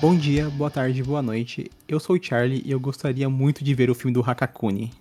[0.00, 1.72] Bom dia, boa tarde, boa noite.
[1.88, 4.92] Eu sou o Charlie e eu gostaria muito de ver o filme do Hakakuni.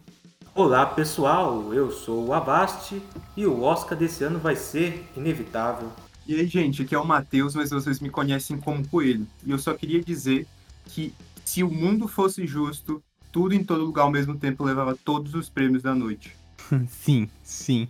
[0.55, 2.99] Olá pessoal, eu sou o Avast
[3.35, 5.91] e o Oscar desse ano vai ser inevitável.
[6.25, 9.27] E aí, gente, aqui é o Matheus, mas vocês me conhecem como Coelho.
[9.45, 10.47] E eu só queria dizer
[10.87, 11.13] que
[11.45, 12.99] se o mundo fosse justo,
[13.31, 16.35] tudo em todo lugar ao mesmo tempo levava todos os prêmios da noite.
[16.89, 17.87] sim, sim.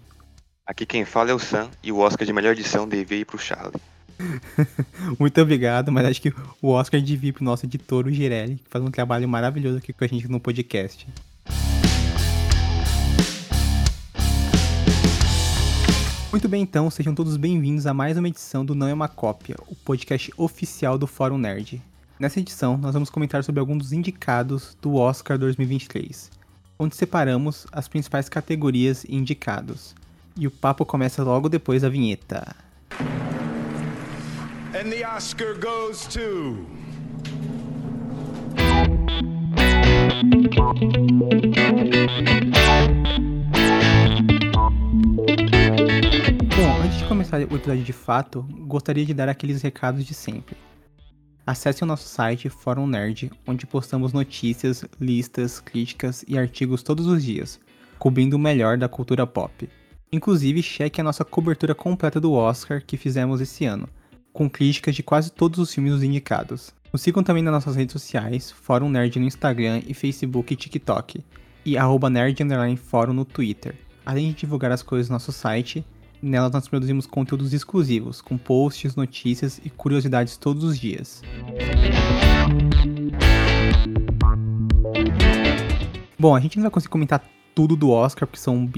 [0.65, 3.39] Aqui quem fala é o Sam e o Oscar de melhor edição devia ir pro
[3.39, 3.79] Charlie.
[5.19, 8.83] Muito obrigado, mas acho que o Oscar devia pro nosso editor, o Girelli, que faz
[8.83, 11.07] um trabalho maravilhoso aqui com a gente no podcast.
[16.31, 19.55] Muito bem, então, sejam todos bem-vindos a mais uma edição do Não é uma Cópia,
[19.67, 21.81] o podcast oficial do Fórum Nerd.
[22.19, 26.29] Nessa edição, nós vamos comentar sobre alguns dos indicados do Oscar 2023,
[26.77, 29.95] onde separamos as principais categorias e indicados.
[30.35, 32.55] E o papo começa logo depois da vinheta.
[34.79, 36.63] And the Oscar goes to
[46.55, 50.55] Bom, antes de começar o episódio de fato, gostaria de dar aqueles recados de sempre.
[51.43, 57.23] Acesse o nosso site Fórum Nerd, onde postamos notícias, listas, críticas e artigos todos os
[57.23, 57.59] dias,
[57.97, 59.67] cobrindo o melhor da cultura pop.
[60.11, 63.89] Inclusive, cheque a nossa cobertura completa do Oscar que fizemos esse ano,
[64.37, 66.71] com críticas de quase todos os filmes indicados.
[66.93, 71.25] Nos sigam também nas nossas redes sociais, Fórum Nerd no Instagram e Facebook e TikTok,
[71.65, 72.37] e arroba Nerd
[72.77, 73.73] Fórum no Twitter.
[74.05, 75.83] Além de divulgar as coisas no nosso site,
[76.21, 81.23] nelas nós produzimos conteúdos exclusivos, com posts, notícias e curiosidades todos os dias.
[86.19, 88.69] Bom, a gente não vai conseguir comentar tudo do Oscar, porque são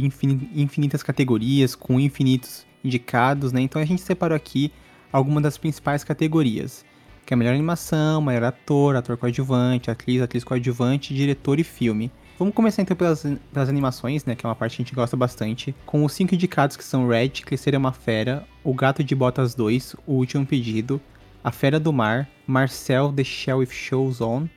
[0.56, 3.60] infinitas categorias, com infinitos indicados, né?
[3.60, 4.72] Então a gente separou aqui
[5.12, 6.86] algumas das principais categorias,
[7.26, 12.12] que é melhor animação, melhor ator, ator coadjuvante, atriz, atriz coadjuvante, diretor e filme.
[12.40, 15.18] Vamos começar então pelas, pelas animações, né, que é uma parte que a gente gosta
[15.18, 19.14] bastante, com os cinco indicados que são Red, Crescer é uma Fera, O Gato de
[19.14, 21.02] Botas 2, O Último Pedido,
[21.44, 24.48] A Fera do Mar, Marcel The Shell With Shows On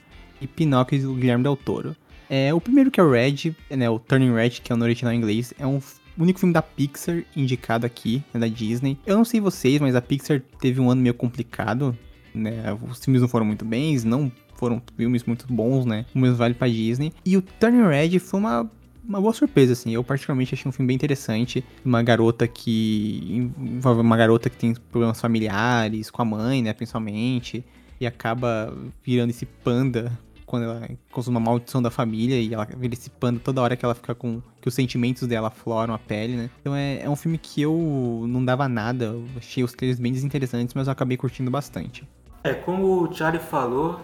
[0.40, 1.96] e Pinóquio do Guilherme Del Toro.
[2.30, 5.12] É, o primeiro que é o Red, né, o Turning Red, que é no original
[5.12, 5.80] em inglês, é um
[6.18, 8.98] único filme da Pixar indicado aqui, né, da Disney.
[9.06, 11.96] Eu não sei vocês, mas a Pixar teve um ano meio complicado,
[12.34, 12.76] né?
[12.88, 16.06] Os filmes não foram muito bens, não foram filmes muito bons, né?
[16.14, 17.12] O mesmo vale pra Disney.
[17.24, 18.70] E o Turning Red foi uma
[19.06, 19.90] uma boa surpresa, assim.
[19.90, 21.64] Eu particularmente achei um filme bem interessante.
[21.84, 23.50] Uma garota que.
[23.84, 27.64] uma garota que tem problemas familiares, com a mãe, né, principalmente.
[28.00, 28.72] E acaba
[29.04, 30.16] virando esse panda
[30.52, 33.86] quando ela consome uma maldição da família e ela vira esse panda toda hora que
[33.86, 34.42] ela fica com.
[34.60, 36.50] que os sentimentos dela floram a pele, né?
[36.60, 40.12] Então é, é um filme que eu não dava nada, eu achei os trailers bem
[40.12, 42.06] desinteressantes, mas eu acabei curtindo bastante.
[42.44, 43.98] É, como o Charlie falou,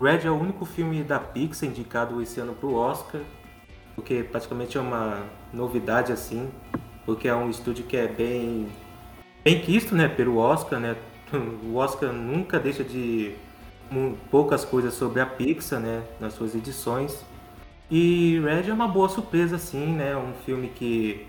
[0.00, 3.20] Red é o único filme da Pixar indicado esse ano pro Oscar,
[3.94, 5.22] porque praticamente é uma
[5.52, 6.48] novidade assim,
[7.04, 8.68] porque é um estúdio que é bem
[9.44, 10.96] bem quisto, né, pelo Oscar, né?
[11.62, 13.34] O Oscar nunca deixa de
[14.30, 17.24] poucas coisas sobre a Pixar, né, nas suas edições.
[17.90, 21.26] E Red é uma boa surpresa, assim, né, um filme que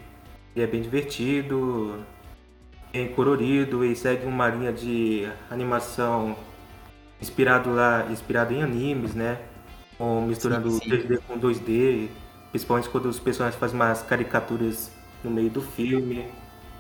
[0.56, 2.00] é bem divertido,
[2.92, 6.36] bem colorido e segue uma linha de animação
[7.22, 9.40] inspirado lá, inspirado em animes, né,
[9.98, 10.90] com, misturando sim, sim.
[10.90, 12.10] 3D com 2D,
[12.52, 14.92] principalmente quando os personagens fazem umas caricaturas
[15.24, 16.26] no meio do filme.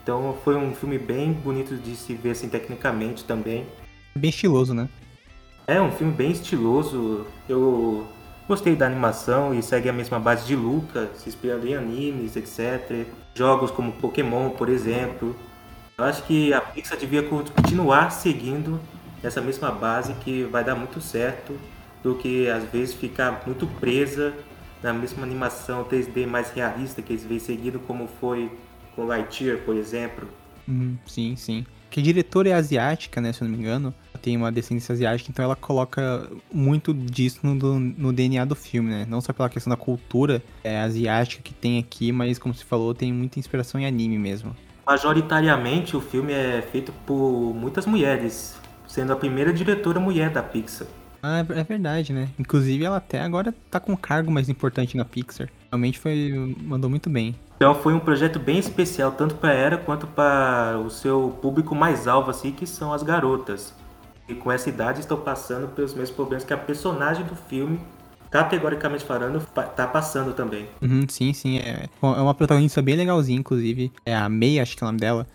[0.03, 3.66] Então foi um filme bem bonito de se ver assim tecnicamente também.
[4.16, 4.90] Bem estiloso, né?
[5.71, 7.25] É um filme bem estiloso.
[7.47, 8.05] Eu
[8.45, 13.07] gostei da animação e segue a mesma base de luta, se inspirando em animes, etc.
[13.33, 15.33] Jogos como Pokémon, por exemplo.
[15.97, 18.81] Eu acho que a Pixar devia continuar seguindo
[19.23, 21.57] essa mesma base que vai dar muito certo
[22.03, 24.33] do que às vezes ficar muito presa
[24.83, 28.51] na mesma animação 3D mais realista que eles vêm seguindo como foi
[28.93, 30.27] com Lightyear, por exemplo.
[30.67, 31.65] Uhum, sim, sim.
[31.89, 33.94] Que diretora é asiática, né, se eu não me engano.
[34.21, 39.07] Tem uma descendência asiática, então ela coloca muito disso no, no DNA do filme, né?
[39.09, 42.94] Não só pela questão da cultura é, asiática que tem aqui, mas como você falou,
[42.94, 44.56] tem muita inspiração em anime mesmo.
[44.85, 50.88] Majoritariamente o filme é feito por muitas mulheres, sendo a primeira diretora mulher da Pixar.
[51.24, 52.29] Ah, é, é verdade, né?
[52.39, 55.50] Inclusive ela até agora tá com um cargo mais importante na Pixar.
[55.71, 56.56] Realmente foi.
[56.62, 57.35] mandou muito bem.
[57.57, 62.07] Então foi um projeto bem especial, tanto para ela quanto para o seu público mais
[62.07, 63.74] alvo, assim, que são as garotas.
[64.31, 67.78] E com essa idade estão passando pelos mesmos problemas que a personagem do filme,
[68.30, 69.45] categoricamente falando,
[69.75, 70.68] tá passando também.
[70.81, 71.57] Uhum, sim, sim.
[71.57, 73.92] É, é uma protagonista bem legalzinha, inclusive.
[74.06, 75.28] É a May, acho que é o nome dela.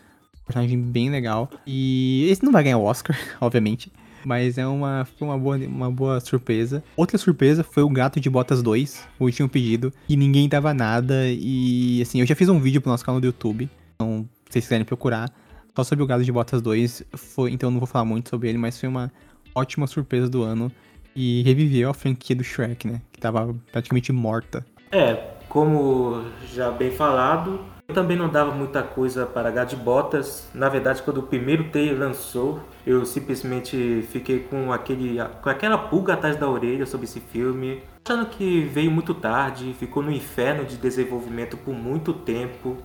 [0.46, 1.50] Personagem bem legal.
[1.66, 3.92] E esse não vai ganhar o Oscar, obviamente.
[4.24, 6.82] Mas é uma, foi uma boa, uma boa surpresa.
[6.96, 11.26] Outra surpresa foi o Gato de Botas 2, o último pedido, e ninguém dava nada.
[11.28, 14.64] E assim, eu já fiz um vídeo pro nosso canal do YouTube, então se vocês
[14.64, 15.30] quiserem procurar,
[15.76, 18.56] só sobre o Gato de Botas 2, foi, então não vou falar muito sobre ele,
[18.56, 19.12] mas foi uma
[19.54, 20.72] ótima surpresa do ano.
[21.14, 23.00] E reviveu a franquia do Shrek, né?
[23.12, 24.64] Que tava praticamente morta.
[24.90, 25.14] É,
[25.48, 30.48] como já bem falado, eu também não dava muita coisa para Gato de Botas.
[30.54, 36.14] Na verdade, quando o primeiro trailer lançou, eu simplesmente fiquei com, aquele, com aquela pulga
[36.14, 37.82] atrás da orelha sobre esse filme.
[38.06, 42.76] Achando que veio muito tarde, ficou no inferno de desenvolvimento por muito tempo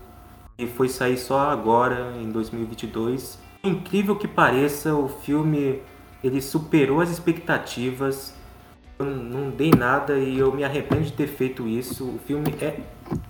[0.61, 3.39] e foi sair só agora, em 2022.
[3.63, 5.81] Incrível que pareça, o filme
[6.23, 8.35] ele superou as expectativas.
[8.99, 12.05] Eu não dei nada e eu me arrependo de ter feito isso.
[12.05, 12.79] O filme é,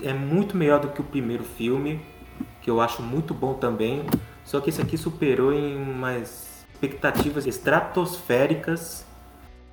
[0.02, 2.02] é muito melhor do que o primeiro filme,
[2.62, 4.04] que eu acho muito bom também.
[4.44, 9.06] Só que esse aqui superou em umas expectativas estratosféricas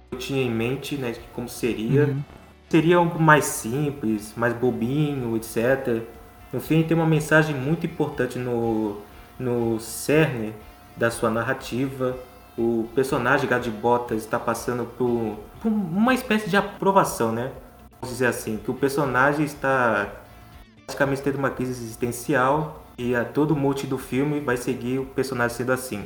[0.09, 2.05] que eu tinha em mente, né, de como seria.
[2.05, 2.23] Uhum.
[2.69, 6.03] Seria algo mais simples, mais bobinho, etc.
[6.53, 9.01] No fim, tem uma mensagem muito importante no,
[9.39, 10.55] no cerne
[10.97, 12.17] da sua narrativa
[12.59, 17.53] o personagem Gato de Botas está passando por, por, uma espécie de aprovação, né?
[18.01, 20.13] Vamos dizer assim, que o personagem está
[20.85, 25.07] praticamente tendo uma crise existencial e a todo o mote do filme vai seguir o
[25.07, 26.05] personagem sendo assim.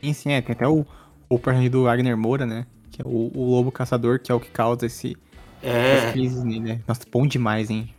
[0.00, 0.40] Sim, sim, é.
[0.40, 0.86] Tem até o,
[1.28, 2.64] o personagem do Wagner Moura, né?
[2.92, 5.16] Que é o, o lobo caçador, que é o que causa esse,
[5.60, 6.80] É, essas crises nele, né?
[6.86, 7.92] Nossa, bom demais, hein?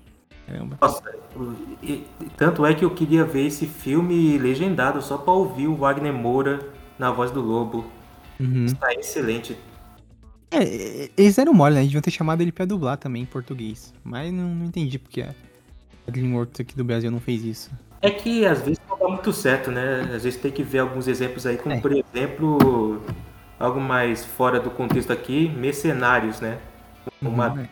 [0.50, 0.78] Caramba.
[0.81, 1.04] nossa,
[1.84, 2.06] e-
[2.36, 6.60] tanto é que eu queria ver esse filme legendado só para ouvir o Wagner Moura
[6.98, 7.86] na voz do lobo.
[8.40, 8.66] Uhum.
[8.66, 9.56] Está excelente.
[10.50, 11.81] É, é, eles deram mole, né?
[11.81, 13.94] Eles deviam ter chamado ele pra dublar também em português.
[14.04, 15.34] Mas não, não entendi porque a
[16.07, 17.69] DreamWorks aqui do Brasil não fez isso.
[18.02, 20.02] É que às vezes não dá muito certo, né?
[20.16, 21.80] Às vezes tem que ver alguns exemplos aí, como É.
[21.80, 23.04] por exemplo,
[23.60, 26.57] algo mais fora do contexto aqui, Mercenários, né?
[27.22, 27.68] Uma Uhum,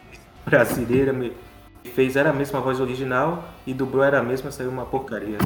[0.46, 1.14] brasileira
[1.86, 5.38] fez era a mesma voz original e dublou era a mesma, saiu uma porcaria.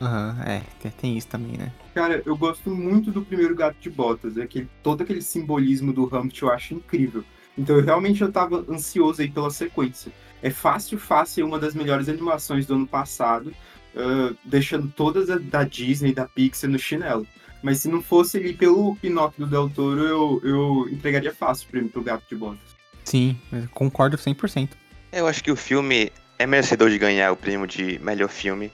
[0.00, 0.62] Aham, é,
[1.00, 1.72] tem- isso também, né?
[1.94, 4.36] Cara, eu gosto muito do primeiro Gato de Botas.
[4.36, 7.24] É aquele, todo aquele simbolismo do Humpty eu acho incrível.
[7.56, 10.12] Então eu realmente eu tava ansioso aí pela sequência.
[10.40, 13.52] É fácil, fácil, uma das melhores animações do ano passado,
[13.96, 17.26] ah, deixando todas a, da Disney, da Pixar no chinelo.
[17.60, 21.70] Mas se não fosse ali pelo Pinóquio do Del Toro, eu, eu entregaria fácil o
[21.72, 22.76] prêmio pro Gato de Botas.
[23.04, 23.36] Sim,
[23.72, 24.68] concordo 100%.
[25.18, 28.70] Eu acho que o filme é merecedor de ganhar o prêmio de melhor filme,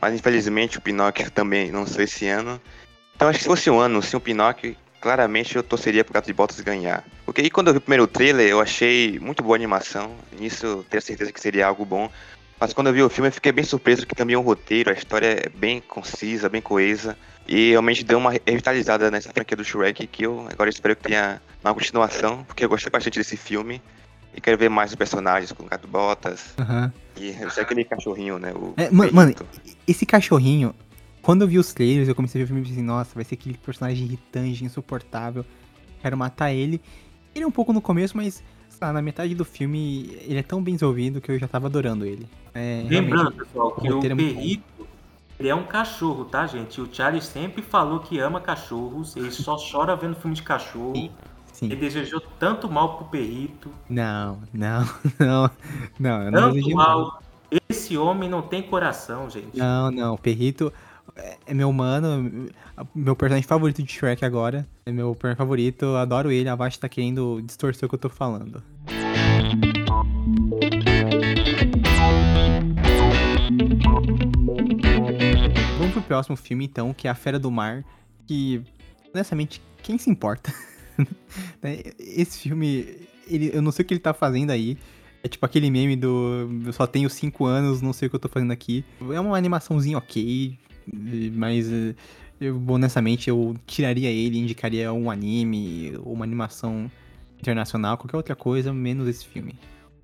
[0.00, 2.60] mas infelizmente o Pinóquio também lançou esse ano.
[3.16, 6.26] Então acho que se fosse um ano sem o Pinóquio, claramente eu torceria pro Gato
[6.26, 7.04] de Botas ganhar.
[7.26, 10.86] Porque aí quando eu vi o primeiro trailer, eu achei muito boa a animação, nisso
[10.88, 12.08] tenho certeza que seria algo bom.
[12.60, 14.92] Mas quando eu vi o filme, eu fiquei bem surpreso que também o roteiro, a
[14.92, 17.18] história é bem concisa, bem coesa.
[17.48, 21.42] E realmente deu uma revitalizada nessa franquia do Shrek, que eu agora espero que tenha
[21.64, 23.82] uma continuação, porque eu gostei bastante desse filme.
[24.34, 26.54] E quero ver mais personagens com Gato Botas.
[26.58, 26.92] Aham.
[27.16, 28.52] E eu sei aquele cachorrinho, né?
[28.52, 29.46] O É, ma- mano, Perrito.
[29.86, 30.74] Esse cachorrinho,
[31.22, 33.24] quando eu vi os trailers, eu comecei a ver o filme e pensei, nossa, vai
[33.24, 35.44] ser aquele personagem irritante, insuportável.
[36.00, 36.80] Quero matar ele.
[37.34, 40.42] Ele é um pouco no começo, mas sei lá, na metade do filme ele é
[40.42, 42.28] tão bem resolvido que eu já tava adorando ele.
[42.54, 44.16] É, Lembrando, pessoal, que o o roteiro é.
[44.16, 44.88] Perrito
[45.38, 46.80] ele é um cachorro, tá, gente?
[46.80, 50.96] O Charlie sempre falou que ama cachorros, ele só chora vendo filme de cachorro.
[50.96, 51.12] Sim.
[51.58, 51.66] Sim.
[51.66, 54.84] Ele desejou tanto mal pro Perrito, Não, não,
[55.18, 55.50] não,
[55.98, 57.00] não, eu não tanto mal.
[57.00, 57.22] mal.
[57.68, 59.56] Esse homem não tem coração, gente.
[59.56, 60.72] Não, não, o Perrito
[61.16, 62.48] é- é meu mano,
[62.94, 64.66] meu personagem favorito de Shrek agora.
[64.84, 68.08] É meu personagem favorito, adoro ele, a Vasti tá querendo distorcer o que eu tô
[68.10, 68.62] falando.
[75.78, 77.84] Vamos pro próximo filme, então, que é A Fera do Mar,
[78.26, 78.62] que,
[79.14, 80.52] honestamente, quem se importa?
[81.62, 82.86] Né, Esse filme,
[83.28, 84.76] ele, eu não sei o que ele tá fazendo aí.
[85.22, 88.20] É tipo aquele meme do eu só tenho 5 anos, não sei o que eu
[88.20, 88.84] tô fazendo aqui.
[89.12, 90.56] É uma animaçãozinha ok,
[91.34, 91.94] mas eh,
[92.40, 96.90] eu, honestamente eu tiraria ele, indicaria um anime, ou uma animação
[97.40, 99.54] internacional, qualquer outra coisa, menos esse filme.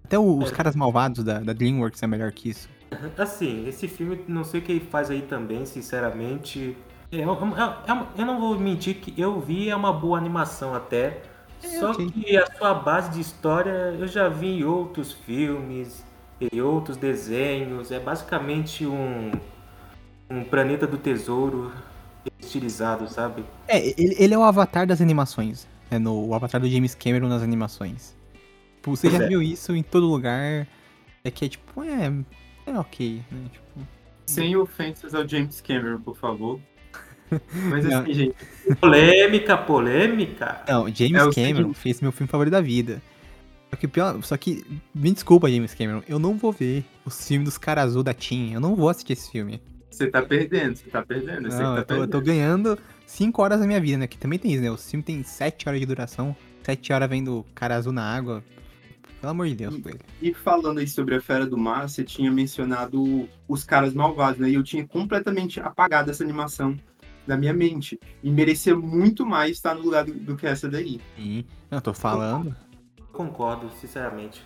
[0.04, 0.54] Até o- os É.
[0.54, 2.68] caras malvados da, da DreamWorks é melhor que isso.
[3.16, 6.76] Assim, esse filme, não sei o que ele faz aí também, sinceramente.
[7.12, 7.56] É, um-
[7.87, 11.23] é um- eu não vou mentir que eu vi, é uma boa animação até.
[11.62, 16.04] É, Só que a sua base de história eu já vi em outros filmes,
[16.40, 17.90] em outros desenhos.
[17.90, 19.30] É basicamente um,
[20.28, 21.73] um planeta do tesouro
[22.40, 23.44] estilizado, sabe?
[23.68, 25.66] É, ele, ele é o avatar das animações.
[25.90, 28.14] É no, o avatar do James Cameron nas animações.
[28.76, 29.28] Tipo, você Pois já é.
[29.28, 30.66] viu isso em todo lugar.
[31.23, 32.12] É que é tipo, é.
[32.66, 33.49] É ok, né?
[33.52, 33.87] Tipo.
[34.26, 36.58] Sem ofensas ao James Cameron, por favor.
[37.52, 38.00] Mas Não.
[38.02, 38.34] assim, gente,
[38.80, 40.62] Polêmica, polêmica.
[40.68, 41.78] Não, James É o Cameron seguinte.
[41.78, 43.02] fez meu filme favorito da vida.
[43.70, 44.64] Só que, pior, só que,
[44.94, 48.52] me desculpa, James Cameron, eu não vou ver os filmes dos caras azul da Tim.
[48.52, 49.60] Eu não vou assistir esse filme.
[49.90, 51.42] você tá perdendo, você tá perdendo.
[51.42, 52.10] Não, tá eu tô, eu perdendo.
[52.10, 54.06] tô ganhando 5 horas da minha vida, né?
[54.06, 54.70] Que também tem isso, né?
[54.70, 56.36] O filme tem 7 horas de duração.
[56.62, 58.42] 7 horas vendo cara azul na água.
[59.20, 60.00] Pelo amor de Deus, Coelho.
[60.22, 64.50] E falando aí sobre a Fera do Mar, você tinha mencionado os caras malvados, né?
[64.50, 66.76] E eu tinha completamente apagado essa animação
[67.26, 67.99] da minha mente.
[68.23, 71.00] E merecia muito mais estar no lugar do, do que essa daí.
[71.16, 71.45] Sim.
[71.71, 72.54] Não, eu tô falando.
[73.12, 74.43] Concordo, sinceramente.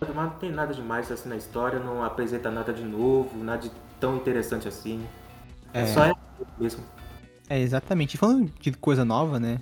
[0.00, 3.70] Mas não tem nada demais assim na história, não apresenta nada de novo, nada de
[4.00, 5.04] tão interessante assim.
[5.72, 5.86] É.
[5.86, 6.12] Só é
[6.58, 6.82] mesmo.
[7.48, 8.14] É, exatamente.
[8.14, 9.60] E Falando de coisa nova, né?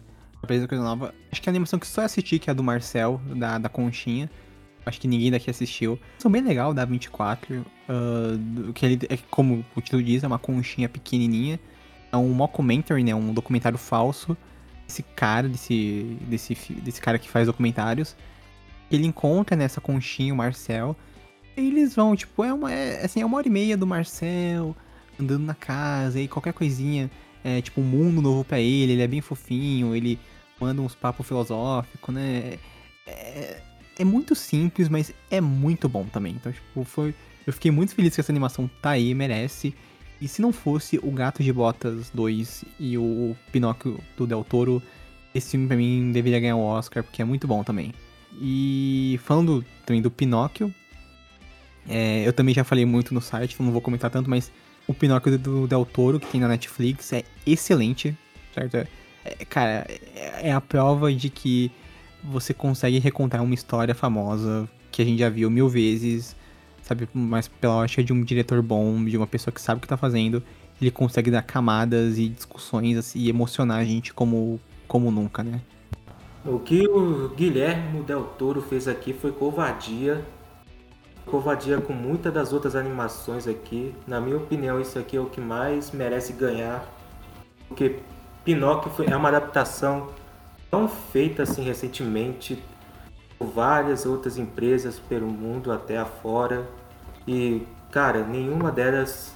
[0.49, 3.21] De coisa nova, acho que a animação que só assisti, que é a do Marcel,
[3.37, 4.31] da, da Conchinha.
[4.87, 5.99] Acho que ninguém daqui assistiu.
[6.19, 7.65] São bem legal, da 24.
[7.89, 11.61] ah, do- que ele, é, como o título diz, é uma conchinha pequenininha.
[12.13, 13.15] É um mockumentary, né?
[13.15, 14.37] Um documentário falso.
[14.89, 18.17] Esse cara, desse, desse, desse cara que faz documentários.
[18.91, 20.97] Ele encontra nessa conchinha o Marcel.
[21.57, 24.75] E eles vão, tipo, é uma, é, assim, é uma hora e meia do Marcel
[25.19, 27.11] andando na casa e qualquer coisinha
[27.45, 30.19] é tipo um mundo novo pra ele, ele é bem fofinho, ele
[30.61, 32.59] manda uns papos filosóficos, né?
[33.07, 33.61] É,
[33.99, 36.35] é muito simples, mas é muito bom também.
[36.35, 37.15] Então, tipo, foi.
[37.47, 39.75] Eu fiquei muito feliz que essa animação tá aí, merece.
[40.21, 44.83] E se não fosse o Gato de Botas 2 e o Pinóquio do Del Toro,
[45.35, 47.95] esse filme pra mim deveria ganhar o Oscar, porque é muito bom também.
[48.41, 50.73] E falando também do Pinóquio,
[51.89, 54.53] é, eu também já falei muito no site, então não vou comentar tanto, mas
[54.87, 58.17] o Pinóquio do Del Toro, que tem na Netflix, é excelente,
[58.55, 58.77] certo?
[58.77, 61.71] É, cara, é, é a prova de que
[62.23, 66.37] você consegue recontar uma história famosa que a gente já viu mil vezes,
[66.91, 67.09] sabe?
[67.15, 69.97] Mas pela ótica de um diretor bom, de uma pessoa que sabe o que tá
[69.97, 70.43] fazendo,
[70.81, 75.61] ele consegue dar camadas e discussões assim, e emocionar a gente como, como nunca, né?
[76.45, 80.25] O que o Guilherme Del Toro fez aqui foi covardia.
[81.27, 83.95] Covardia com muitas das outras animações aqui.
[84.07, 86.85] Na minha opinião, isso aqui é o que mais merece ganhar.
[87.69, 87.97] Porque
[88.45, 90.09] Pinóquio foi- é uma adaptação
[90.71, 92.59] tão feita assim recentemente
[93.41, 96.69] várias outras empresas pelo mundo até afora.
[97.27, 99.35] E, cara, nenhuma delas,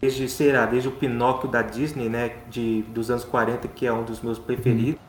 [0.00, 3.92] desde, sei lá, desde o Pinóquio da Disney, né, de, dos anos 40, que é
[3.92, 5.00] um dos meus preferidos,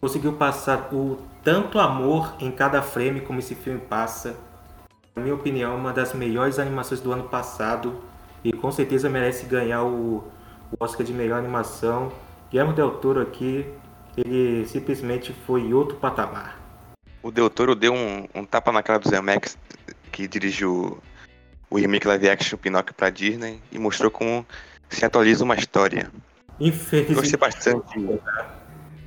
[0.00, 4.36] conseguiu passar o tanto amor em cada frame como esse filme passa.
[5.16, 7.94] Na minha opinião, uma das melhores animações do ano passado
[8.42, 10.24] e com certeza merece ganhar o,
[10.70, 12.12] o Oscar de melhor animação.
[12.50, 13.66] Guillermo Del Toro aqui,
[14.16, 16.63] ele simplesmente foi outro patamar.
[17.24, 19.56] O Del Toro deu um, um tapa na cara do Zemeckis,
[20.12, 20.98] que dirigiu
[21.70, 24.46] o remake live action Pinóquio pra Disney, e mostrou como
[24.90, 26.12] se atualiza uma história.
[26.60, 28.20] Gostei Infelizmente, bastante.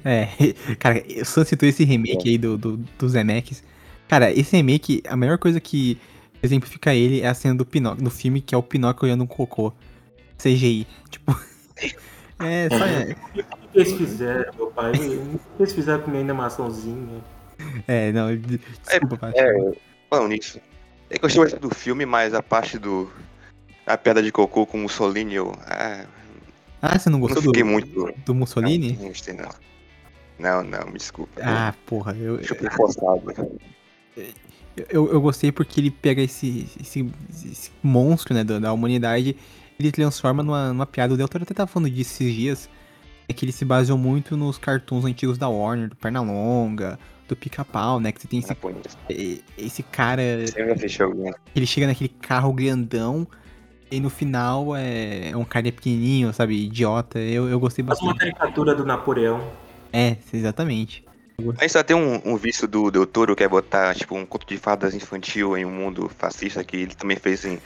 [0.03, 0.29] É,
[0.79, 3.63] cara, eu só citou esse remake aí do, do, do Zemeckis.
[4.07, 5.99] Cara, esse remake, a melhor coisa que
[6.41, 9.27] exemplifica ele é a cena do Pinóquio, do filme, que é o Pinóquio olhando um
[9.27, 9.71] cocô.
[10.39, 10.87] CGI.
[11.09, 11.39] Tipo.
[12.39, 12.85] É, só.
[12.85, 14.91] É, o que eles fizeram, meu pai?
[14.91, 17.19] O que eles fizeram com minha animaçãozinha?
[17.87, 18.35] é não.
[18.35, 19.39] de- Desculpa, Paty.
[19.39, 19.71] É,
[20.09, 20.59] falando nisso,
[21.09, 23.11] eu gostei bastante do filme, mas a parte do.
[23.85, 25.53] A pedra de cocô com o Mussolini, eu.
[25.65, 26.05] Ah,
[26.81, 28.13] Ah, você não não gostou do, fiquei muito.
[28.25, 28.93] do Mussolini?
[28.93, 29.49] Não, não gostei, não.
[30.39, 31.41] Não, não, me desculpa.
[31.41, 33.21] Ah, porra, eu, Deixa eu forçado.
[34.89, 37.09] eu, eu gostei porque ele pega esse, esse,
[37.43, 39.35] esse monstro, né, da, da humanidade,
[39.79, 41.13] ele transforma numa, numa piada.
[41.13, 42.69] O Del Toro até tava falando disso esses dias,
[43.27, 47.99] é que ele se baseou muito nos cartoons antigos da Warner, do Pernalonga, do Pica-Pau,
[47.99, 48.55] né, que você tem esse,
[49.09, 50.21] e- esse cara,
[51.03, 51.33] alguém.
[51.55, 53.27] ele chega naquele carro grandão,
[53.89, 57.19] e no final é, é um cara pequenininho, sabe, idiota.
[57.19, 58.33] Eu, eu gostei Faz uma bastante.
[58.33, 59.41] caricatura do Napoleão.
[59.93, 61.05] É, exatamente.
[61.59, 64.45] Aí só tem um, um vício do Del Toro que é botar, tipo, um conto
[64.47, 67.59] de fadas infantil em um mundo fascista que ele também fez em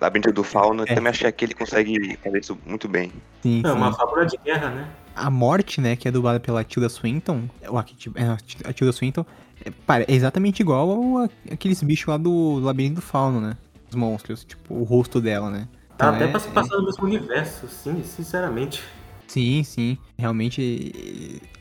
[0.00, 0.84] Labirinto do Fauno.
[0.86, 0.94] É.
[0.94, 3.10] Também achei que ele consegue fazer isso muito bem.
[3.42, 3.74] Sim, É sim.
[3.74, 4.88] uma fábula de guerra, né?
[5.16, 9.24] A morte, né, que é dublada pela Tilda Swinton, ou a, é, a Tilda Swinton,
[9.64, 9.70] é,
[10.02, 13.56] é exatamente igual ao, a- aqueles bichos lá do, Labirinto do Fauno, né?
[13.88, 15.66] Os monstros, tipo, o rosto dela, né?
[15.96, 18.82] Dá Então até é- pra se passar no mesmo universo, sim, sinceramente.
[19.26, 19.96] Sim, sim.
[20.18, 21.55] Realmente, é- é-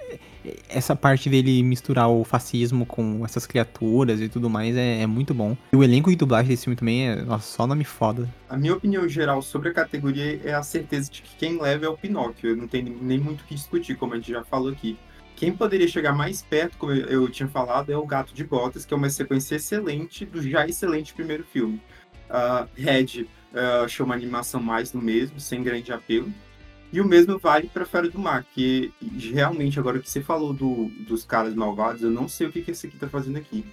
[0.69, 5.33] essa parte dele misturar o fascismo com essas criaturas e tudo mais é, é muito
[5.33, 5.55] bom.
[5.71, 8.29] E o elenco de dublagem desse filme também é, nossa, só nome foda.
[8.49, 11.89] A minha opinião geral sobre a categoria é a certeza de que quem leva é
[11.89, 12.55] o Pinóquio.
[12.55, 14.97] Não tenho nem muito o que discutir, como a gente já falou aqui.
[15.35, 18.93] Quem poderia chegar mais perto, como eu tinha falado, é o Gato de Botas, que
[18.93, 21.81] é uma sequência excelente do já excelente primeiro filme.
[22.29, 26.31] Uh, Red uh, achou uma animação mais do mesmo, sem grande apelo.
[26.93, 28.93] E o mesmo vale para Fera do Mar, que
[29.33, 32.71] realmente, agora que você falou do, dos caras malvados, eu não sei o que, que
[32.71, 33.65] esse aqui tá fazendo aqui.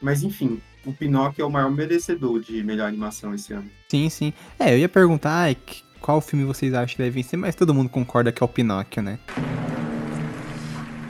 [0.00, 3.70] Mas enfim, o Pinóquio é o maior merecedor de melhor animação esse ano.
[3.88, 4.32] Sim, sim.
[4.58, 5.56] É, eu ia perguntar ai,
[6.00, 9.02] qual filme vocês acham que deve vencer, mas todo mundo concorda que é o Pinóquio,
[9.02, 9.18] né?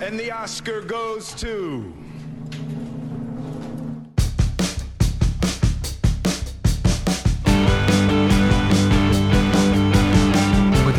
[0.02, 2.11] And the Oscar goes to...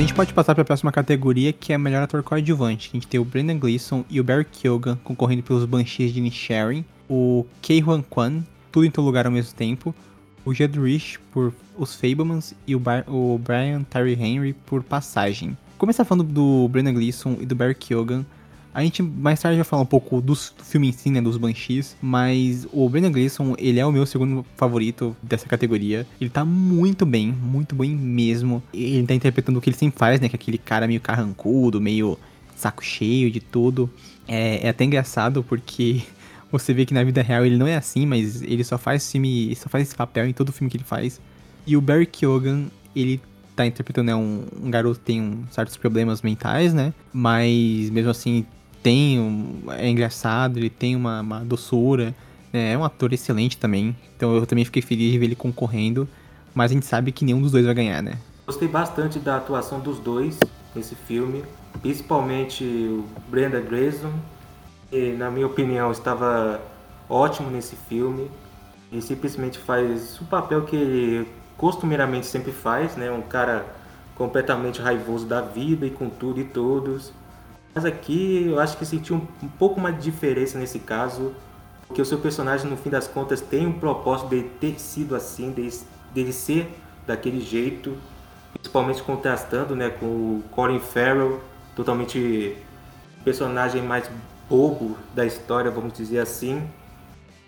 [0.04, 2.90] gente pode passar para a próxima categoria, que é melhor ator coadjuvante.
[2.92, 6.84] A gente tem o Brendan Gleeson e o Barry Keoghan concorrendo pelos Banshees de Nisharing,
[7.10, 9.96] o Kei Huan Kwan, tudo em todo lugar ao mesmo tempo,
[10.44, 15.58] o Jed Rich por Os Fablemans e o, Bar o Brian Terry Henry por Passagem.
[15.78, 18.26] Começar falando do Brendan Gleeson e do Barry Keoghan,
[18.74, 21.38] a gente mais tarde vai falar um pouco do, do filme em si, né, dos
[21.38, 26.08] Banshees, mas o Brendan Gleeson, ele é o meu segundo favorito dessa categoria.
[26.20, 28.64] Ele tá muito bem, muito bem mesmo.
[28.74, 31.80] Ele tá interpretando o que ele sempre faz, né, que é aquele cara meio carrancudo,
[31.80, 32.18] meio
[32.56, 33.90] saco cheio de tudo.
[34.28, 36.02] É, é até engraçado porque
[36.52, 39.56] você vê que na vida real ele não é assim, mas ele só faz filme,
[39.56, 41.22] só faz esse papel em todo filme que ele faz.
[41.68, 42.66] E o Barry Keoghan,
[42.96, 43.22] ele
[43.56, 46.92] tá interpretando né, um, um garoto que tem um, certos problemas mentais, né?
[47.14, 48.46] Mas mesmo assim
[48.84, 52.14] tem um, é engraçado, ele tem uma, uma doçura,
[52.52, 52.74] né?
[52.74, 53.96] é um ator excelente também.
[54.16, 56.08] Então eu também fiquei feliz de ver ele concorrendo,
[56.54, 58.18] mas a gente sabe que nenhum dos dois vai ganhar, né?
[58.46, 60.38] Gostei bastante da atuação dos dois
[60.76, 61.44] nesse filme,
[61.82, 64.12] principalmente o Brenda Grayson,
[64.92, 66.62] que na minha opinião estava
[67.10, 68.30] ótimo nesse filme
[68.92, 73.10] e simplesmente faz o papel que ele costumeiramente sempre faz, né?
[73.10, 73.66] Um cara
[74.16, 77.14] completamente raivoso da vida e com tudo e todos.
[77.74, 81.34] Mas aqui eu acho que senti um, um pouco mais de diferença nesse caso,
[81.88, 85.52] porque o seu personagem, no fim das contas, tem um propósito de ter sido assim,
[85.52, 85.70] de,
[86.14, 86.72] dele ser
[87.06, 87.98] daquele jeito,
[88.54, 91.42] principalmente contrastando né, com o Colin Farrell,
[91.76, 92.56] totalmente
[93.24, 94.10] personagem mais
[94.50, 96.62] bobo da história, vamos dizer assim.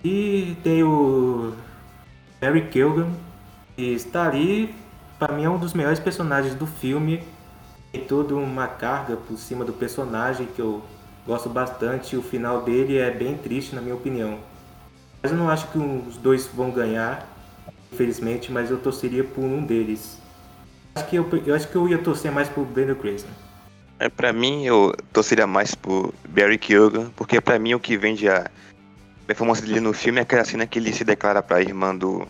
[0.04, 1.54] E tem o
[2.42, 3.10] Harry Kilgan,
[3.76, 4.74] que está ali,
[5.18, 7.24] para mim é um dos melhores personagens do filme,
[7.96, 10.82] tem toda uma carga por cima do personagem que eu
[11.26, 12.18] gosto bastante.
[12.18, 14.40] O final dele é bem triste, na minha opinião.
[15.24, 17.28] Mas eu não acho que os dois vão ganhar,
[17.92, 20.18] infelizmente, mas eu torceria por um deles.
[20.94, 23.30] Acho que eu, eu acho que eu ia torcer mais por Brandon Fraser.
[23.98, 28.28] É, pra mim, eu torceria mais por Barry Keoghan, porque pra mim o que vende
[28.28, 28.50] a
[29.26, 32.28] performance dele no filme é aquela cena que ele se declara pra irmã do,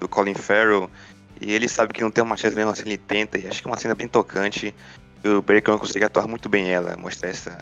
[0.00, 0.90] do Colin Farrell
[1.40, 3.38] e ele sabe que não tem uma chance mesmo assim, ele tenta.
[3.38, 4.74] E acho que é uma cena bem tocante.
[5.22, 7.58] E o Bacon consegue atuar muito bem ela, mostrar essa,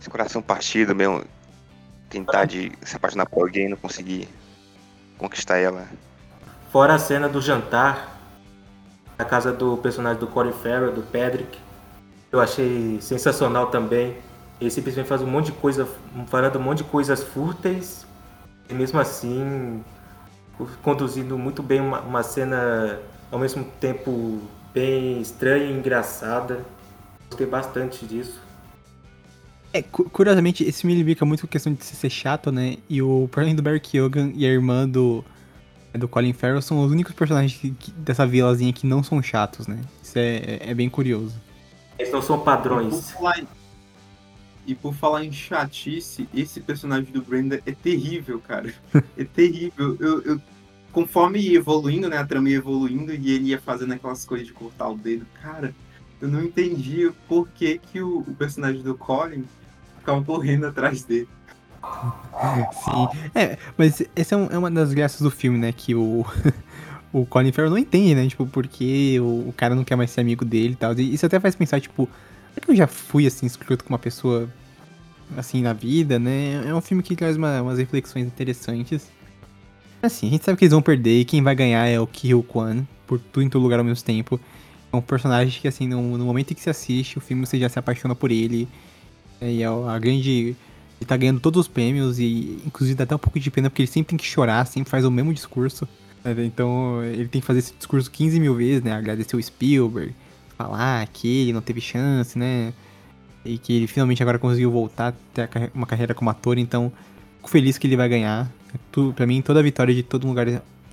[0.00, 1.24] esse coração partido mesmo.
[2.08, 4.28] Tentar de se apaixonar por alguém e não conseguir
[5.18, 5.86] conquistar ela.
[6.72, 8.18] Fora a cena do jantar,
[9.18, 11.58] na casa do personagem do Corey Farrell, do Pedrick,
[12.32, 14.16] eu achei sensacional também.
[14.60, 15.86] Ele simplesmente faz um monte de coisa,
[16.28, 18.06] falando um monte de coisas fúteis,
[18.68, 19.84] e mesmo assim
[20.82, 22.98] conduzindo muito bem uma, uma cena
[23.30, 24.40] ao mesmo tempo
[24.72, 26.64] bem estranha e engraçada.
[27.28, 28.40] Gostei bastante disso.
[29.72, 32.78] É, curiosamente, esse filme fica muito com questão de ser chato, né?
[32.88, 35.22] E o personagem do Barry Keoghan e a irmã do,
[35.94, 39.66] do Colin Farrell são os únicos personagens que, que, dessa vilazinha que não são chatos,
[39.66, 39.78] né?
[40.02, 41.34] Isso é, é, é bem curioso.
[41.98, 43.14] Eles não são padrões.
[44.68, 48.70] E por falar em chatice, esse personagem do Brenda é terrível, cara.
[49.16, 49.96] É terrível.
[49.98, 50.40] Eu, eu,
[50.92, 52.18] conforme ia evoluindo, né?
[52.18, 55.24] A trama ia evoluindo e ele ia fazendo aquelas coisas de cortar o dedo.
[55.42, 55.74] Cara,
[56.20, 59.46] eu não entendi por que, que o, o personagem do Colin
[60.00, 61.28] ficava correndo atrás dele.
[62.84, 63.30] Sim.
[63.34, 65.72] É, mas essa é, um, é, uma das graças do filme, né?
[65.72, 66.26] Que o,
[67.10, 68.28] o Colin Farrell não entende, né?
[68.28, 70.92] Tipo, porque o, o cara não quer mais ser amigo dele e tal.
[70.92, 72.06] E isso até faz pensar, tipo,
[72.66, 74.48] eu já fui assim, escroto com uma pessoa
[75.36, 76.62] assim na vida, né?
[76.66, 79.08] É um filme que traz uma, umas reflexões interessantes.
[80.02, 82.42] Assim, a gente sabe que eles vão perder e quem vai ganhar é o Kyo
[82.42, 84.40] Kwan, por tudo em todo lugar ao mesmo tempo.
[84.92, 87.58] É um personagem que, assim, no, no momento em que se assiste, o filme você
[87.58, 88.68] já se apaixona por ele.
[89.40, 90.56] É, e é a grande.
[91.00, 93.82] Ele tá ganhando todos os prêmios e, inclusive, dá até um pouco de pena porque
[93.82, 95.86] ele sempre tem que chorar, sempre faz o mesmo discurso.
[96.24, 96.44] Né?
[96.44, 98.92] Então, ele tem que fazer esse discurso 15 mil vezes, né?
[98.92, 100.14] Agradecer o Spielberg,
[100.58, 102.74] falar que ele não teve chance, né?
[103.44, 105.12] E que ele finalmente agora conseguiu voltar a
[105.46, 106.92] ter uma carreira como ator, então
[107.36, 108.50] fico feliz que ele vai ganhar.
[108.90, 110.46] Tudo, pra mim, toda vitória de todo lugar,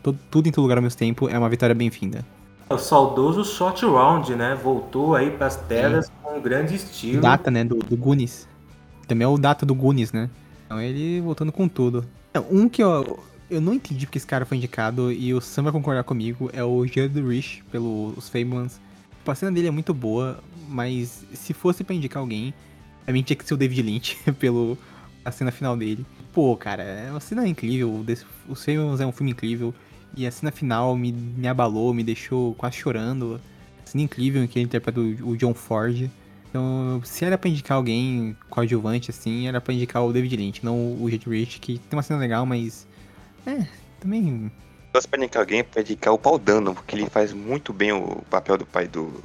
[0.03, 2.23] todo, tudo em todo lugar ao mesmo tempo é uma vitória bem-vinda.
[2.69, 4.55] O saudoso Shot Round, né?
[4.55, 6.11] Voltou aí pras telas Sim.
[6.21, 7.21] com um grande estilo.
[7.21, 7.63] Data, né?
[7.63, 8.47] Do, do Goonies.
[9.07, 10.29] Também é o data do Goonies, né?
[10.65, 12.05] Então ele voltando com tudo.
[12.49, 15.71] Um que eu, eu não entendi porque esse cara foi indicado e o Sam vai
[15.71, 18.79] concordar comigo é o Judd Rich pelos Fablemans.
[19.25, 20.37] Tipo, a cena dele é muito boa,
[20.69, 22.53] mas se fosse pra indicar alguém,
[23.07, 24.77] a mim tinha que ser o David Lynch, pelo
[25.25, 26.05] a cena final dele.
[26.31, 28.05] Pô, cara, é uma cena incrível,
[28.47, 29.73] o Famous é um filme incrível,
[30.15, 33.41] e a cena final me, me abalou, me deixou quase chorando.
[33.83, 36.07] A cena incrível em que ele interpreta o, o John Ford.
[36.47, 41.01] Então, se era pra indicar alguém coadjuvante, assim, era pra indicar o David Lynch, não
[41.01, 42.85] o Jet Rich, que tem uma cena legal, mas.
[43.47, 43.65] É,
[43.99, 44.51] também.
[44.95, 48.23] Fosse pra indicar alguém, pra indicar o Paul Dano, porque ele faz muito bem o
[48.29, 49.21] papel do pai do,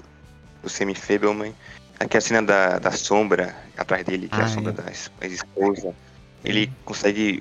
[0.60, 1.54] do Semi Fableman.
[2.00, 4.82] Aqui a cena da, da sombra atrás dele, que ah, é a sombra é.
[4.82, 5.94] da esposa.
[6.44, 7.40] Ele consegue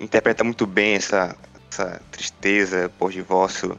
[0.00, 1.36] interpreta muito bem essa,
[1.70, 3.78] essa tristeza pós-divórcio.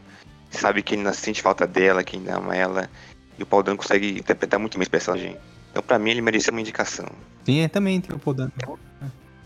[0.52, 2.88] Sabe que ele não sente falta dela, que ainda ama ela.
[3.36, 5.36] E o Paul Dano consegue interpretar muito bem esse personagem.
[5.72, 7.08] Então, pra mim, ele merecia uma indicação.
[7.44, 8.52] Sim, é, também tem o Paul Dano.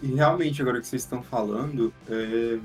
[0.02, 2.60] E realmente, agora que vocês estão falando, é,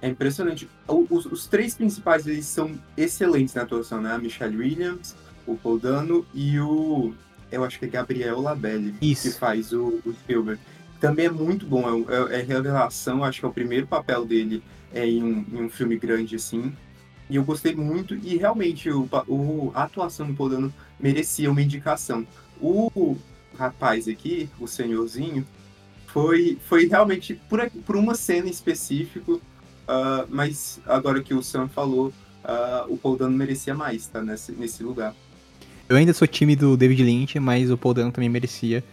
[0.00, 0.68] é impressionante.
[0.86, 4.12] Os, os, três principais eles são excelentes na atuação, né?
[4.12, 7.12] A Michelle Williams, o Paul Dano e o.
[7.50, 9.22] Eu acho que é Gabriel Labelle, Isso.
[9.30, 10.60] que faz o, o Spielberg.
[11.00, 14.62] Também é muito bom, é, é, é, revelação, acho que é o primeiro papel dele
[14.92, 16.72] é em um, em um filme grande assim.
[17.30, 21.62] E eu gostei muito, e realmente o, o, a atuação do Paul Dano merecia uma
[21.62, 22.26] indicação.
[22.60, 23.16] O
[23.56, 25.46] rapaz aqui, o senhorzinho,
[26.06, 29.38] foi, foi realmente por, por uma cena específica,
[29.88, 32.12] uh, mas agora que o Sam falou,
[32.44, 34.22] uh, o Paul Dano merecia mais, tá?
[34.22, 35.14] Nesse, nesse lugar.
[35.88, 38.84] Eu ainda sou time do David Lynch, mas o Paul Dano também merecia.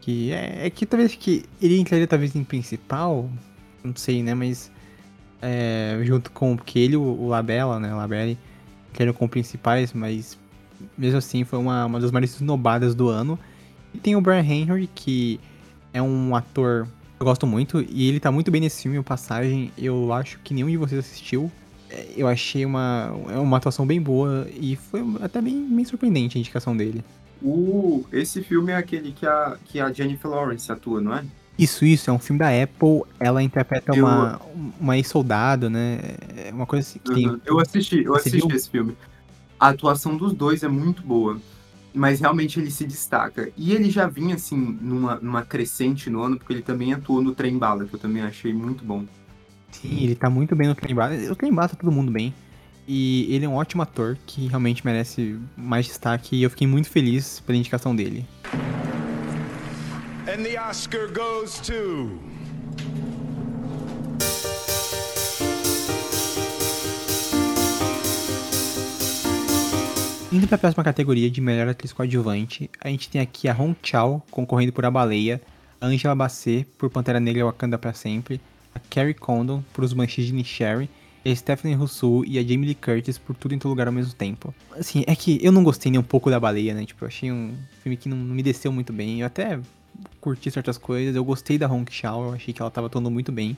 [0.00, 3.28] Que é, é que talvez que ele entraria talvez em principal,
[3.82, 4.34] não sei, né?
[4.34, 4.70] Mas
[5.42, 7.92] é, junto com porque ele, o, o Labella, né?
[7.92, 8.38] O Labelli,
[8.92, 10.38] que eram com principais, mas
[10.96, 13.38] mesmo assim foi uma, uma das mais esnobadas do ano.
[13.92, 15.40] E tem o Brian Henry, que
[15.92, 16.86] é um ator
[17.20, 19.72] eu gosto muito, e ele tá muito bem nesse filme, o Passagem.
[19.76, 21.50] Eu acho que nenhum de vocês assistiu.
[21.90, 26.40] É, eu achei uma, uma atuação bem boa e foi até bem, bem surpreendente a
[26.40, 27.02] indicação dele.
[27.42, 31.24] O, esse filme é aquele que a, que a Jennifer Lawrence atua, não é?
[31.58, 33.02] Isso, isso, é um filme da Apple.
[33.18, 34.04] Ela interpreta eu...
[34.04, 34.40] uma,
[34.80, 35.98] uma ex-soldado, né?
[36.36, 37.00] É uma coisa assim.
[37.08, 37.14] Uhum.
[37.14, 37.42] Tem...
[37.44, 38.56] Eu assisti, eu Você assisti viu?
[38.56, 38.96] esse filme.
[39.58, 41.40] A atuação dos dois é muito boa.
[41.98, 43.50] Mas realmente ele se destaca.
[43.56, 47.34] E ele já vinha, assim, numa, numa crescente no ano, porque ele também atuou no
[47.34, 49.04] Trem Bala, que eu também achei muito bom.
[49.72, 51.16] Sim, ele tá muito bem no Trem Bala.
[51.28, 52.32] O Trem Bala tá todo mundo bem.
[52.86, 56.36] E ele é um ótimo ator que realmente merece mais destaque.
[56.36, 58.24] E eu fiquei muito feliz pela indicação dele.
[60.28, 62.20] And the Oscar goes to.
[70.30, 73.74] Indo para a próxima categoria de melhor atriz coadjuvante, a gente tem aqui a Hong
[73.82, 75.40] Chao concorrendo por A Baleia,
[75.80, 78.38] a Angela Bassett por Pantera Negra Wakanda para sempre,
[78.74, 80.90] a Carrie Condon por Os Manches de Nishere,
[81.24, 84.12] a Stephanie Rousseau e a Jamie Lee Curtis por Tudo em Todo Lugar ao mesmo
[84.12, 84.54] tempo.
[84.78, 86.84] Assim, é que eu não gostei nem um pouco da Baleia, né?
[86.84, 89.20] Tipo, eu achei um filme que não, não me desceu muito bem.
[89.20, 89.58] Eu até
[90.20, 91.16] curti certas coisas.
[91.16, 93.56] Eu gostei da Hong Xiao, eu achei que ela tava atuando muito bem.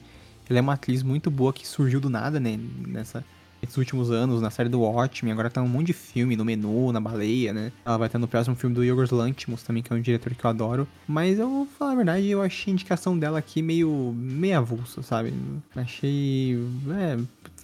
[0.48, 2.60] Ela é uma atriz muito boa que surgiu do nada, né?
[2.86, 3.24] Nessa,
[3.62, 6.92] nesses últimos anos, na série do Watchmen, agora tá um monte de filme no menu,
[6.92, 7.72] na baleia, né?
[7.84, 10.44] Ela vai estar no próximo filme do Yorgos Lanthimos também, que é um diretor que
[10.44, 10.88] eu adoro.
[11.06, 15.02] Mas eu vou falar a verdade, eu achei a indicação dela aqui meio, meio avulsa,
[15.02, 15.32] sabe?
[15.74, 16.58] Achei...
[16.90, 17.18] É,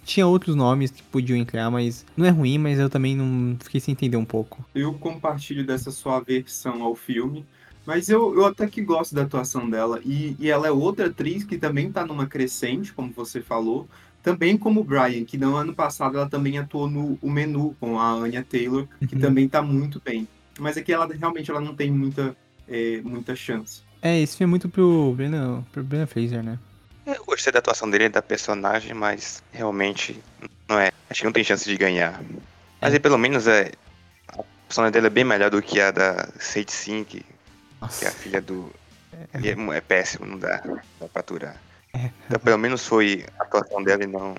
[0.05, 3.81] tinha outros nomes que podiam entrar, mas não é ruim, mas eu também não fiquei
[3.81, 4.65] sem entender um pouco.
[4.73, 7.45] Eu compartilho dessa sua aversão ao filme.
[7.85, 10.01] Mas eu, eu até que gosto da atuação dela.
[10.03, 13.87] E, e ela é outra atriz que também tá numa crescente, como você falou.
[14.23, 17.99] Também como o Brian, que no ano passado ela também atuou no o Menu com
[17.99, 19.21] a Anya Taylor, que uhum.
[19.21, 20.27] também tá muito bem.
[20.59, 22.35] Mas aqui ela realmente ela não tem muita,
[22.67, 23.81] é, muita chance.
[24.01, 26.59] É, esse filme é muito pro Brennan, pro Brennan Fraser, né?
[27.05, 30.21] Eu gostei da atuação dele, da personagem, mas realmente
[30.67, 30.91] não é.
[31.09, 32.21] Acho que não tem chance de ganhar.
[32.81, 32.95] Mas é.
[32.95, 33.71] aí, pelo menos é.
[34.27, 37.25] A personagem dele é bem melhor do que a da Sage Sink.
[37.97, 38.69] Que é a filha do.
[39.33, 41.55] É, é, é péssimo, não dá, não dá pra aturar.
[41.97, 42.11] É.
[42.27, 44.35] Então, pelo menos foi a atuação dela e não.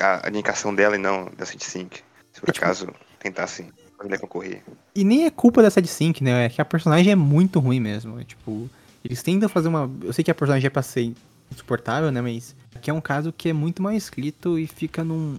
[0.00, 2.00] A indicação dela e não da Side Sync.
[2.32, 2.98] Se por é, tipo acaso tipo...
[3.20, 4.62] tentassem ele concorrer.
[4.94, 6.46] E nem é culpa da Side Sync, né?
[6.46, 8.18] É que a personagem é muito ruim mesmo.
[8.18, 8.68] É, tipo,
[9.04, 9.90] eles tentam fazer uma.
[10.02, 11.14] Eu sei que a personagem é pra ser
[11.52, 12.20] insuportável, né?
[12.20, 15.38] Mas aqui é um caso que é muito mal escrito e fica num.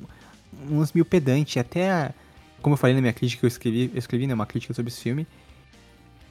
[0.69, 1.59] uns mil pedante.
[1.59, 2.13] Até a...
[2.61, 4.91] Como eu falei na minha crítica que eu escrevi, eu escrevi né, uma crítica sobre
[4.91, 5.25] esse filme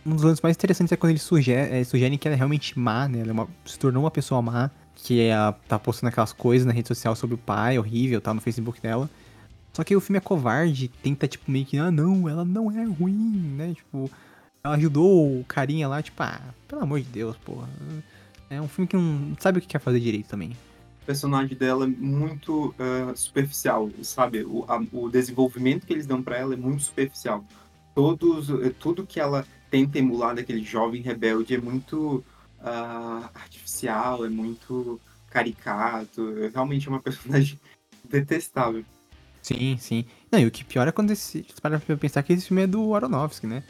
[0.09, 2.79] um dos lances mais interessantes é quando eles sugerem, é, sugerem que ela é realmente
[2.79, 3.21] má, né?
[3.21, 4.71] Ela é uma, se tornou uma pessoa má,
[5.03, 5.35] que é,
[5.67, 9.09] tá postando aquelas coisas na rede social sobre o pai, horrível, tá no Facebook dela.
[9.73, 12.85] Só que o filme é covarde, tenta, tipo, meio que, ah, não, ela não é
[12.85, 13.75] ruim, né?
[13.75, 14.11] Tipo,
[14.63, 17.69] ela ajudou o carinha lá, tipo, ah, pelo amor de Deus, porra.
[18.51, 20.57] É um filme que não sabe o que quer fazer direito também.
[21.07, 24.43] personagem dela é muito uh, superficial, sabe?
[24.43, 27.45] O, a, o desenvolvimento que eles dão para ela é muito superficial.
[27.95, 32.25] Todos, eh, tudo que ela tenta emular daquele jovem rebelde é muito
[32.69, 35.01] uh, artificial, é muito
[35.31, 36.51] caricato.
[36.53, 37.59] Realmente é uma personagem
[38.05, 38.85] detestável.
[39.43, 40.05] Sim, sim.
[40.31, 42.95] Não, e o que pior é quando esse, para pensar que esse filme é do
[42.95, 43.63] Aronofsky, né?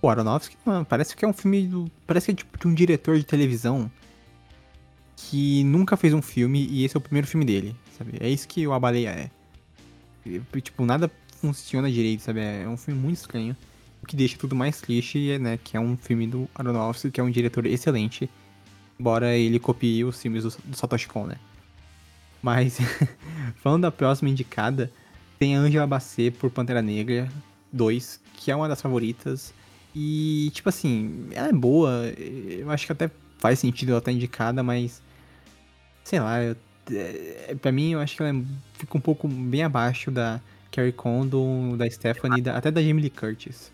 [0.00, 1.90] O Aronofsky, mano, parece que é um filme do.
[2.06, 3.90] Parece que é tipo de um diretor de televisão
[5.16, 8.18] que nunca fez um filme e esse é o primeiro filme dele, sabe?
[8.20, 9.30] É isso que o A Baleia é.
[10.24, 12.40] E, tipo, nada funciona direito, sabe?
[12.40, 13.56] É um filme muito estranho.
[14.06, 15.58] O que deixa tudo mais triste, né?
[15.64, 18.30] Que é um filme do Aronofsky, que é um diretor excelente.
[19.00, 21.34] Embora ele copie os filmes do, do Satoshi Kon, né?
[22.40, 22.78] Mas,
[23.60, 24.92] falando da próxima indicada,
[25.40, 27.28] tem a Angela Bassett por Pantera Negra
[27.72, 29.52] 2, que é uma das favoritas.
[29.92, 32.04] E, tipo assim, ela é boa.
[32.16, 35.02] Eu acho que até faz sentido ela estar indicada, mas
[36.04, 36.56] sei lá, eu,
[36.92, 38.42] é, pra mim eu acho que ela é,
[38.74, 40.40] fica um pouco bem abaixo da
[40.70, 43.72] Carrie Condon, da Stephanie, da, até da Jamie Lee Curtis.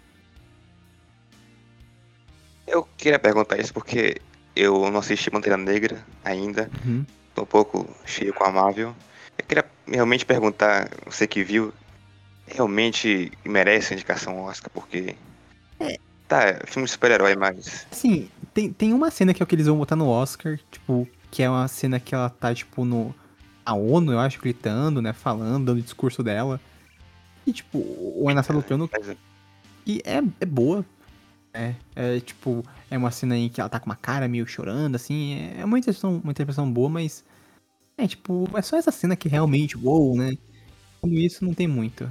[2.66, 4.20] Eu queria perguntar isso porque
[4.54, 6.70] eu não assisti Pantera Negra ainda.
[6.84, 7.04] Uhum.
[7.34, 8.94] Tô um pouco cheio com a Marvel.
[9.38, 11.72] Eu queria realmente perguntar, você que viu,
[12.46, 15.16] realmente merece a indicação Oscar, porque.
[15.80, 15.96] É.
[16.28, 17.86] Tá, é filme de super-herói, mas.
[17.90, 21.08] Sim, tem, tem uma cena que é o que eles vão botar no Oscar, tipo,
[21.30, 23.14] que é uma cena que ela tá, tipo, no.
[23.64, 25.12] A ONU, eu acho, gritando, né?
[25.12, 26.60] Falando, dando o discurso dela.
[27.46, 28.90] E, tipo, o Ana lutando.
[29.86, 30.84] E é, é boa.
[31.54, 34.96] É, é, tipo, é uma cena em que ela tá com uma cara meio chorando,
[34.96, 35.34] assim.
[35.34, 37.24] É, é uma interpretação, uma interpretação boa, mas.
[37.96, 40.32] É, tipo, é só essa cena que realmente, uou, né?
[41.04, 42.08] Isso não tem muito.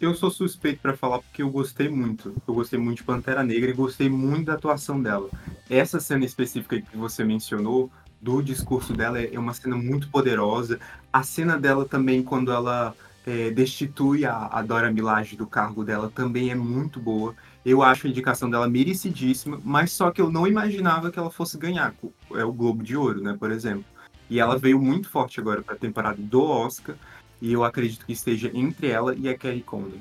[0.00, 2.34] Eu sou suspeito para falar porque eu gostei muito.
[2.46, 5.30] Eu gostei muito de Pantera Negra e gostei muito da atuação dela.
[5.70, 10.80] Essa cena específica que você mencionou do discurso dela é, é uma cena muito poderosa.
[11.12, 12.94] A cena dela também, quando ela
[13.26, 17.34] é, destitui a, a Dora Milaje do cargo dela, também é muito boa.
[17.64, 21.56] Eu acho a indicação dela merecidíssima, mas só que eu não imaginava que ela fosse
[21.56, 21.94] ganhar
[22.34, 23.84] é o Globo de Ouro, né, por exemplo.
[24.28, 26.96] E ela veio muito forte agora para a temporada do Oscar,
[27.40, 29.98] e eu acredito que esteja entre ela e a Kelly Condon.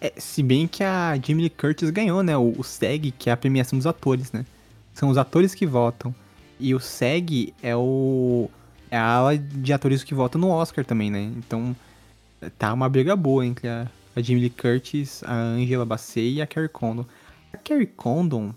[0.00, 3.36] É, se bem que a Jamie Curtis ganhou, né, o, o SEG, que é a
[3.36, 4.44] premiação dos atores, né?
[4.92, 6.14] São os atores que votam.
[6.58, 8.50] E o SEG é o.
[8.90, 11.32] É a ala de atores que votam no Oscar também, né?
[11.36, 11.74] Então
[12.58, 16.46] tá uma briga boa entre a, a Jamie Lee Curtis, a Angela Bassett e a
[16.46, 17.04] Carrie Condon.
[17.52, 18.52] A Carrie Condon.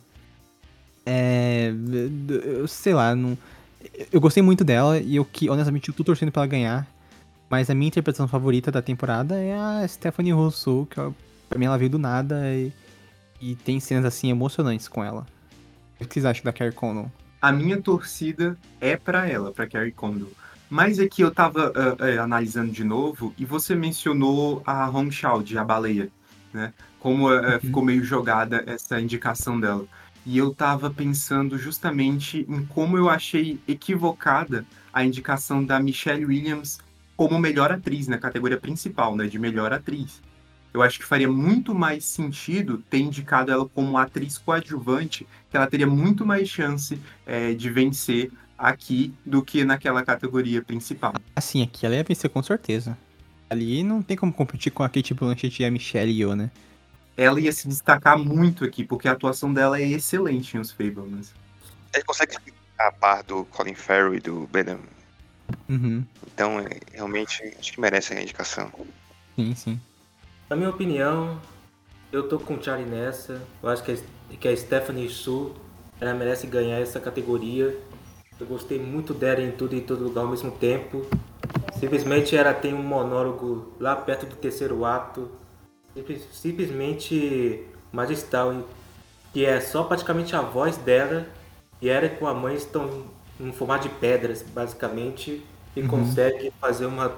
[1.06, 1.72] É.
[2.68, 3.38] Sei lá, não.
[4.12, 6.88] Eu gostei muito dela e eu que, honestamente, eu tô torcendo pra ela ganhar.
[7.50, 10.96] Mas a minha interpretação favorita da temporada é a Stephanie Rousseau, que
[11.48, 12.74] pra mim ela veio do nada e,
[13.40, 15.28] e tem cenas assim emocionantes com ela.
[16.00, 17.10] O que vocês acham da Carrie Condon?
[17.46, 20.30] a minha torcida é para ela, para Carrie Condon.
[20.70, 24.90] Mas aqui eu tava uh, uh, analisando de novo e você mencionou a
[25.44, 26.10] de A Baleia,
[26.54, 26.74] né?
[27.00, 27.60] Como uh, uhum.
[27.60, 29.86] ficou meio jogada essa indicação dela.
[30.26, 36.80] E eu tava pensando justamente em como eu achei equivocada a indicação da Michelle Williams
[37.16, 40.22] como melhor atriz na categoria principal, né, de melhor atriz
[40.76, 45.68] eu acho que faria muito mais sentido ter indicado ela como atriz coadjuvante, que ela
[45.68, 51.14] teria muito mais chance é, de vencer aqui do que naquela categoria principal.
[51.36, 52.98] Assim, aqui ela ia vencer com certeza.
[53.50, 56.50] Ali não tem como competir com a Kate Blanchett e a Michelle Yeoh, né?
[57.18, 61.34] Ela ia se destacar muito aqui, porque a atuação dela é excelente em Os Fablemans.
[61.94, 64.80] Ele consegue ficar a par do Colin Farrell e do Benham.
[65.70, 66.04] Uhum.
[66.34, 68.70] Então, é, realmente, acho que merece a indicação.
[69.36, 69.82] Sim, sim.
[70.50, 71.40] Na minha opinião,
[72.12, 73.42] eu tô com o Charlie nessa.
[73.64, 73.98] Eu acho que a,
[74.38, 75.56] que a Stephanie Su
[76.00, 77.78] ela merece ganhar essa categoria.
[78.40, 81.06] Eu gostei muito dela em tudo e em todo lugar ao mesmo tempo.
[81.80, 85.30] Simplesmente ela tem um monólogo lá perto do terceiro ato.
[86.32, 88.64] Simplesmente magistral.
[89.34, 91.26] Que é só praticamente a voz dela.
[91.82, 93.06] E ela com a mãe estão
[93.40, 95.42] em formato de pedras, basicamente.
[95.76, 95.88] E uhum.
[95.88, 97.14] consegue fazer uma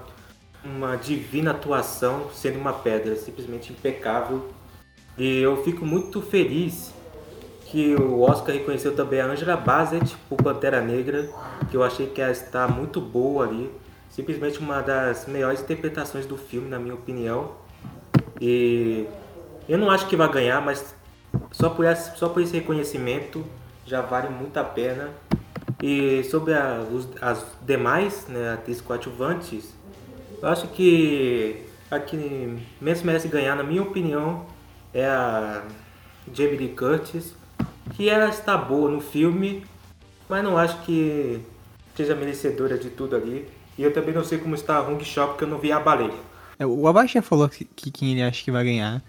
[0.63, 4.49] uma divina atuação sendo uma pedra, simplesmente impecável.
[5.17, 6.93] E eu fico muito feliz
[7.69, 11.30] que o Oscar reconheceu também a Angela Bassett por Pantera Negra,
[11.69, 13.69] que eu achei que ela está muito boa ali.
[14.10, 17.51] Simplesmente uma das melhores interpretações do filme, na minha opinião.
[18.39, 19.06] E
[19.67, 20.95] eu não acho que vai ganhar, mas
[21.51, 23.45] só por, esse, só por esse reconhecimento
[23.86, 25.10] já vale muito a pena.
[25.84, 29.75] E sobre a, os, as demais né, atrizes coadjuvantes,
[30.41, 34.45] eu acho que a que menos merece ganhar, na minha opinião,
[34.93, 35.63] é a
[36.34, 37.36] Jamie Lee Curtis,
[37.95, 39.63] que ela está boa no filme,
[40.30, 41.39] mas não acho que
[41.95, 43.47] seja merecedora de tudo ali.
[43.78, 45.80] E eu também não sei como está a Hong Shop, porque eu não vi a
[45.80, 46.13] baleia.
[46.60, 49.02] É, o Abaixo já falou que, que quem ele acha que vai ganhar.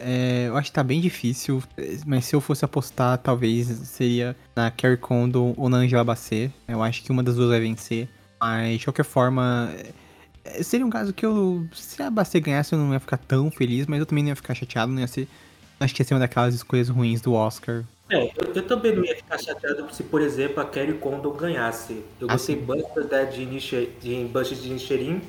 [0.00, 1.62] É, eu acho que tá bem difícil,
[2.06, 6.52] mas se eu fosse apostar, talvez seria na Carrie Condon ou na Angela Bassett.
[6.66, 8.08] Eu acho que uma das duas vai vencer.
[8.40, 9.70] Mas, de qualquer forma,
[10.44, 11.66] é, seria um caso que eu.
[11.72, 14.36] Se a Bassett ganhasse, eu não ia ficar tão feliz, mas eu também não ia
[14.36, 15.28] ficar chateado, não ia ser.
[15.80, 17.84] Acho que ia ser uma daquelas escolhas ruins do Oscar.
[18.10, 22.02] É, eu, eu também não ia ficar chateado se, por exemplo, a Carrie Condon ganhasse.
[22.20, 25.20] Eu Ah, gostei bastante da de, Niche- de Bush de Nichirin,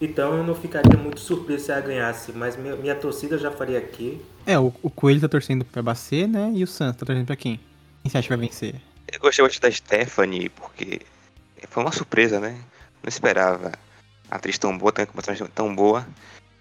[0.00, 3.50] então eu não ficaria muito surpreso se ela ganhasse, mas minha, minha torcida eu já
[3.50, 4.20] faria aqui.
[4.46, 6.52] É, o, o Coelho tá torcendo pra Bassett, né?
[6.54, 7.56] E o Santos tá torcendo pra quem?
[8.02, 8.74] Quem você acha que vai vencer?
[9.12, 11.00] Eu gostei muito da Stephanie, porque
[11.68, 12.56] foi uma surpresa, né?
[13.02, 13.72] Não esperava
[14.30, 15.06] a atriz tão boa, tão,
[15.54, 16.06] tão boa.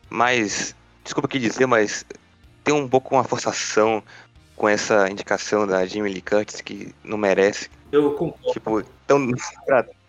[0.09, 2.03] Mas, desculpa aqui dizer, mas
[2.63, 4.03] tem um pouco uma forçação
[4.61, 7.67] com essa indicação da Jamie Lee Curtis que não merece.
[7.91, 8.53] Eu concordo.
[8.53, 9.31] Tipo, tão,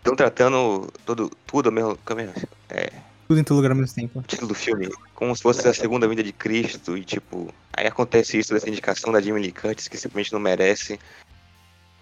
[0.03, 2.35] tão tratando todo, tudo ao mesmo, mesmo
[2.69, 2.93] é,
[3.27, 4.23] Tudo em todo lugar ao mesmo tempo.
[4.27, 8.39] título do filme, como se fosse a segunda vinda de Cristo, e tipo, aí acontece
[8.39, 11.01] isso dessa indicação da Jamie Lee Curtis, que simplesmente não merece.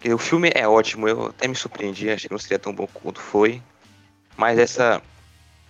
[0.00, 2.88] Porque o filme é ótimo, eu até me surpreendi, achei que não seria tão bom
[2.92, 3.62] quanto foi.
[4.36, 5.00] Mas essa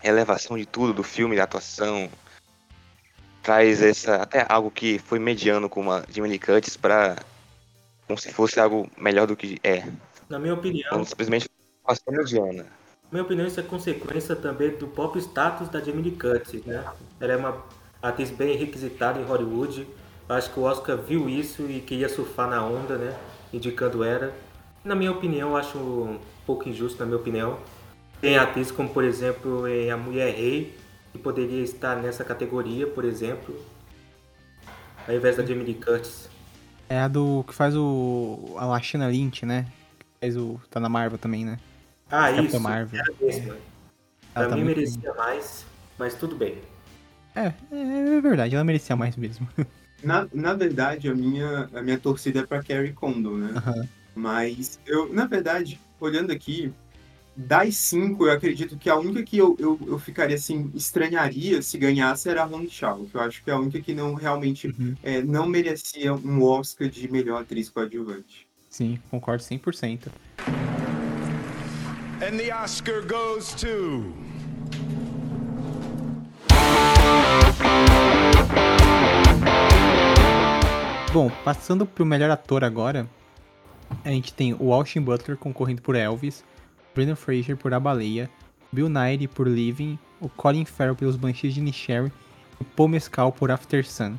[0.03, 2.09] elevação de tudo do filme, da atuação,
[3.43, 7.17] traz essa até algo que foi mediano com a Jamie Lee Curtis pra
[8.07, 9.85] como se fosse algo melhor do que é.
[10.29, 11.49] Na minha opinião, Então, simplesmente
[11.85, 12.67] passou mediana.
[13.11, 16.85] minha opinião isso é consequência também do próprio status da Jamie Lee Curtis, né?
[17.21, 17.65] Ela é uma
[18.03, 19.87] atriz bem requisitada em Hollywood.
[20.29, 23.17] Acho que o Oscar viu isso e queria surfar na onda, né?
[23.53, 24.33] Indicando ela.
[24.85, 27.59] Na minha opinião, acho um pouco injusto, na minha opinião.
[28.21, 30.77] Tem atrizes como, por exemplo, em A Mulher Rei,
[31.13, 33.55] que poderia estar nessa categoria, por exemplo,
[35.07, 36.29] ao invés da Jamie Lee Curtis.
[36.89, 38.55] É a do que faz o.
[38.59, 39.67] a Lashana Lynch, né?
[39.99, 40.61] Que faz o.
[40.71, 41.59] tá na Marvel também, né?
[42.11, 42.61] Ah, Capitã isso.
[42.61, 43.01] Marvel.
[43.01, 43.53] Era mesmo.
[43.53, 43.59] Ela
[44.35, 45.65] Pra tá mim muito merecia mais,
[45.99, 46.59] mas tudo bem.
[47.35, 49.49] É, é, é verdade, ela merecia mais mesmo.
[50.03, 53.53] Na, na verdade, a minha, a minha torcida é pra Carrie Condon, né?
[53.55, 53.89] Aham.
[54.15, 56.73] Mas eu, na verdade, olhando aqui,
[57.47, 61.79] das cinco, eu acredito que a única que eu, eu, eu ficaria assim, estranharia se
[61.79, 64.69] ganhasse era a Hong Chao, que eu acho que é a única que não realmente
[64.69, 64.95] Uhum.
[65.03, 68.47] é, não merecia um Oscar de melhor atriz coadjuvante.
[68.69, 70.09] Sim, concordo 100%.
[72.23, 74.13] And the Oscar goes to.
[81.13, 83.09] Bom, passando pro melhor ator agora,
[84.05, 86.45] a gente tem o Austin Butler concorrendo por Elvis,
[86.95, 88.31] Brendan Fraser por A Baleia,
[88.73, 92.11] Bill Nighy por Living, o Colin Farrell pelos Banshees de Inisherin
[92.61, 94.17] e Paul Mescal por After Sun.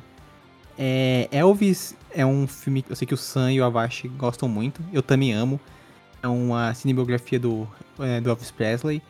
[0.78, 4.48] É, Elvis é um filme que eu sei que o Sam e o Avashi gostam
[4.48, 5.60] muito, eu também amo.
[6.22, 7.66] É uma cinebiografia do,
[7.98, 9.02] é, do Elvis Presley,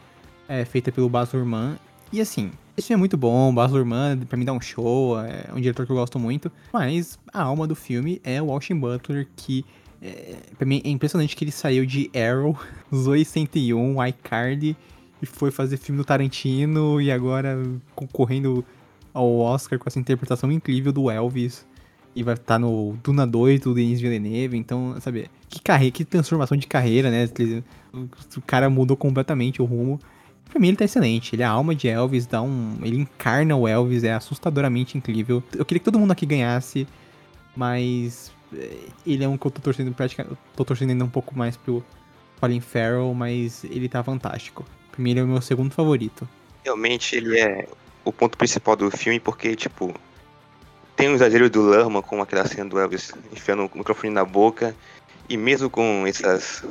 [0.48, 1.76] é, feita pelo Baz Luhrmann.
[2.12, 5.50] E assim, esse filme é muito bom, Baz Luhrmann pra mim dá um show, é
[5.52, 6.50] um diretor que eu gosto muito.
[6.72, 9.64] Mas a alma do filme é o Austin Butler, que
[10.02, 12.58] é, pra mim é impressionante que ele saiu de Arrow,
[12.92, 14.76] Zoe 101, iCarly,
[15.22, 17.62] e foi fazer filme do Tarantino, e agora
[17.94, 18.64] concorrendo
[19.14, 21.64] ao Oscar com essa interpretação incrível do Elvis.
[22.14, 26.58] E vai estar no Duna 2 do Denis Villeneuve, então, sabe, que carreira, que transformação
[26.58, 27.26] de carreira, né?
[28.36, 29.98] O, cara mudou completamente o rumo.
[30.50, 33.56] Pra mim ele tá excelente, ele é a alma de Elvis, dá um, ele encarna
[33.56, 35.42] o Elvis, é assustadoramente incrível.
[35.56, 36.86] Eu queria que todo mundo aqui ganhasse,
[37.56, 38.31] mas
[39.06, 41.84] ele é um que eu tô torcendo praticamente, tô torcendo ainda um pouco mais pro
[42.40, 44.64] Colin Farrell, mas ele tá fantástico.
[44.98, 46.28] Ele é o meu segundo favorito.
[46.64, 47.66] Realmente ele é
[48.04, 49.94] o ponto principal do filme, porque, tipo,
[50.96, 54.74] tem um exagero do Lama, como aquela cena do Elvis enfiando o microfone na boca,
[55.28, 56.62] e mesmo com essas,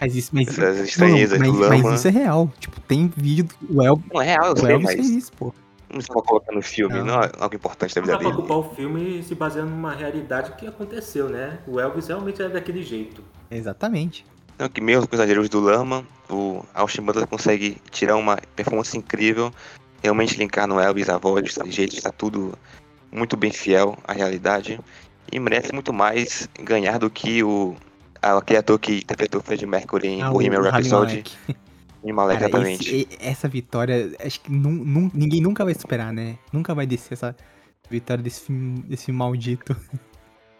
[0.00, 2.52] Mas isso, mas, essas não, estranhezas mas, do mas isso é real.
[2.58, 5.32] Tipo, tem vídeo do Elvis, Não é real, eu o sei, Elvis mas fez isso,
[5.32, 5.54] pô.
[5.92, 7.04] Não estava colocando no filme, Não.
[7.04, 7.22] não.
[7.22, 8.48] é algo importante da Não vida dá pra dele.
[8.48, 11.58] culpar o filme se baseando numa realidade que aconteceu, né?
[11.66, 13.22] O Elvis realmente era daquele jeito.
[13.50, 14.24] Exatamente.
[14.54, 18.96] Então, que mesmo com os exageros do Lama, o Austin Butler consegue tirar uma performance
[18.96, 19.52] incrível,
[20.02, 22.56] realmente linkar no Elvis a voz, o jeito, está tudo
[23.10, 24.80] muito bem fiel à realidade,
[25.30, 27.76] e merece muito mais ganhar do que o
[28.20, 31.24] ah, aquele ator que interpretou o Fred Mercury em Ah, Bohemian Rhapsody,
[32.10, 32.88] Malek, Cara, exatamente.
[32.96, 36.38] esse- essa vitória, acho que nun- nun- ninguém nunca vai esperar, né?
[36.52, 37.36] Nunca vai descer essa
[37.90, 39.76] vitória desse filme, desse maldito.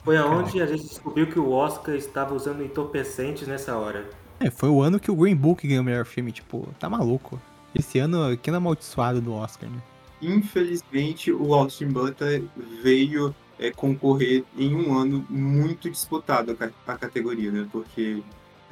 [0.04, 4.08] Foi aonde a gente descobriu que o Oscar estava usando entorpecentes nessa hora.
[4.40, 7.40] É, foi o ano que o Green Book ganhou o melhor filme, tipo, tá maluco.
[7.74, 9.78] Esse ano, que ano amaldiçoado do Oscar, né?
[10.20, 12.42] Infelizmente, o Austin Butler
[12.82, 17.68] veio é, concorrer em um ano muito disputado a, a categoria, né?
[17.70, 18.20] Porque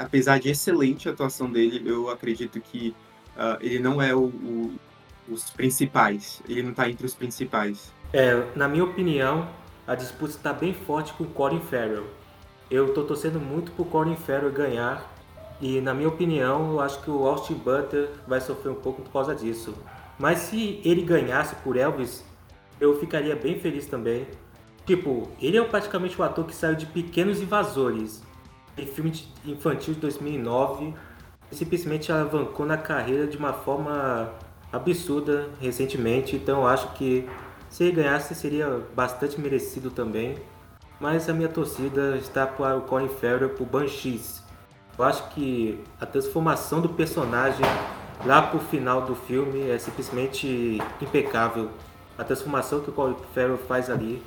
[0.01, 2.95] apesar de excelente a atuação dele, eu acredito que
[3.37, 4.75] uh, ele não é o, o,
[5.29, 6.43] os principais.
[6.49, 7.93] Ele não está entre os principais.
[8.13, 9.49] É, na minha opinião,
[9.87, 12.07] a disputa está bem forte com o Colin Farrell.
[12.71, 15.13] Eu tô torcendo muito pro Colin Farrell ganhar
[15.61, 19.13] e, na minha opinião, eu acho que o Austin Butler vai sofrer um pouco por
[19.13, 19.75] causa disso.
[20.19, 22.25] Mas se ele ganhasse por Elvis,
[22.81, 24.27] eu ficaria bem feliz também.
[24.87, 28.23] Tipo, ele é praticamente o ator que saiu de Pequenos Invasores,
[28.81, 29.13] em filme
[29.45, 30.95] infantil de 2009,
[31.51, 34.33] e simplesmente alavancou na carreira de uma forma
[34.73, 36.37] absurda recentemente.
[36.37, 37.29] Então, acho que
[37.69, 40.37] se ele ganhasse, seria bastante merecido também.
[41.01, 44.43] Mas a minha torcida está para o Colin Farrell, por Banshees.
[44.99, 47.65] Eu acho que a transformação do personagem
[48.27, 51.71] lá pro final do filme é simplesmente impecável.
[52.19, 54.23] A transformação que o Colin Farrell faz ali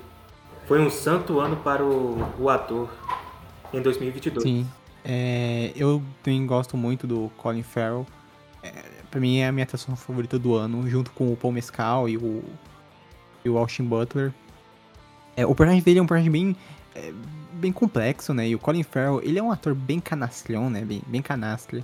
[0.65, 2.89] foi um santo ano para o, o ator
[3.73, 4.43] em 2022.
[4.43, 4.67] Sim.
[5.03, 8.05] É, eu também gosto muito do Colin Farrell.
[8.61, 8.71] É,
[9.11, 12.17] pra mim é a minha atração favorita do ano, junto com o Paul Mescal e
[12.17, 12.43] o
[13.43, 14.33] e o Austin Butler.
[15.35, 16.55] É, o personagem dele é um personagem bem,
[16.95, 17.13] é,
[17.53, 18.47] bem complexo, né?
[18.47, 20.85] E o Colin Farrell, ele é um ator bem canastrão, né?
[20.85, 21.83] Bem, bem canastre.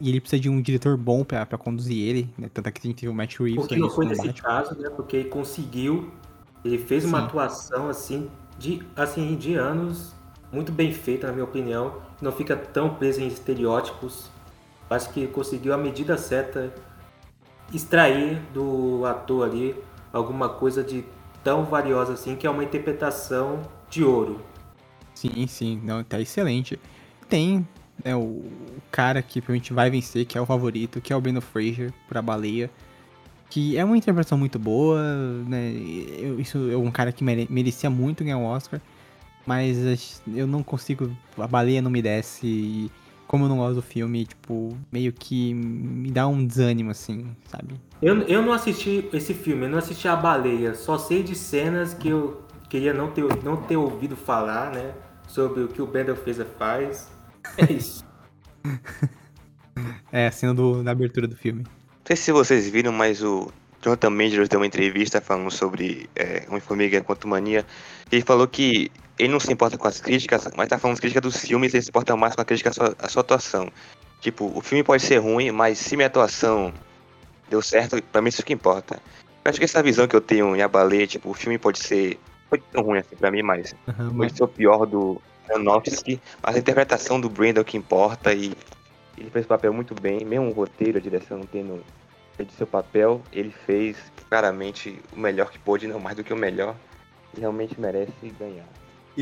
[0.00, 2.48] E ele precisa de um diretor bom pra, pra conduzir ele, né?
[2.52, 3.56] Tanto é que a gente teve o Matt Reeves.
[3.56, 4.88] Porque não foi nesse caso, né?
[4.90, 6.10] Porque ele conseguiu,
[6.64, 7.26] ele fez uma Sim.
[7.26, 10.14] atuação, assim, de, assim, de anos,
[10.52, 11.94] muito bem feita, na minha opinião.
[12.20, 14.30] Não fica tão preso em estereótipos.
[14.88, 16.72] Acho que conseguiu a medida certa
[17.72, 19.76] extrair do ator ali
[20.12, 21.04] alguma coisa de
[21.44, 24.40] tão valiosa assim, que é uma interpretação de ouro.
[25.14, 26.78] Sim, sim, não, tá excelente.
[27.28, 27.66] Tem
[28.04, 28.42] né, o,
[28.90, 32.16] cara que provavelmente vai vencer, que é o favorito, que é o Breno Fraser, por
[32.16, 32.70] A Baleia.
[33.50, 35.02] Que é uma interpretação muito boa,
[35.46, 35.70] né?
[36.38, 38.78] Isso é um cara que mere, merecia muito ganhar um Oscar.
[39.46, 41.10] Mas eu não consigo.
[41.36, 42.90] A baleia não me desce
[43.26, 47.74] como eu não gosto do filme, tipo, meio que me dá um desânimo, assim, sabe?
[48.00, 51.92] Eu, eu não assisti esse filme, eu não assisti A Baleia, só sei de cenas
[51.92, 54.94] que eu queria não ter, não ter ouvido falar, né?
[55.26, 57.10] Sobre o que o Bender Fraser faz.
[57.58, 58.02] É isso.
[60.12, 61.62] é, a cena do, da abertura do filme.
[61.62, 66.44] Não sei se vocês viram, mas o Jonathan Majors deu uma entrevista falando sobre é,
[66.48, 67.64] Homem-Formiga quanto Mania.
[68.10, 71.38] Ele falou que ele não se importa com as críticas, mas tá falando crítica dos
[71.38, 73.68] filmes, ele se importa mais com a crítica à sua, à sua atuação.
[74.20, 76.72] Tipo, o filme pode ser ruim, mas se minha atuação
[77.50, 79.00] deu certo, pra mim isso que importa.
[79.44, 82.18] Eu acho que essa visão que eu tenho em Abalê, tipo, o filme pode ser.
[82.48, 83.74] Pode ser ruim assim pra mim, mas.
[83.86, 87.76] Uhum, pode ser o pior do Aronofsky, mas a interpretação do Brandon é o que
[87.76, 88.52] importa e
[89.16, 91.82] ele fez o papel muito bem, mesmo o roteiro, a direção não tendo
[92.38, 93.96] de seu papel, ele fez
[94.28, 96.76] claramente o melhor que pôde, não mais do que o melhor,
[97.36, 98.64] e realmente merece ganhar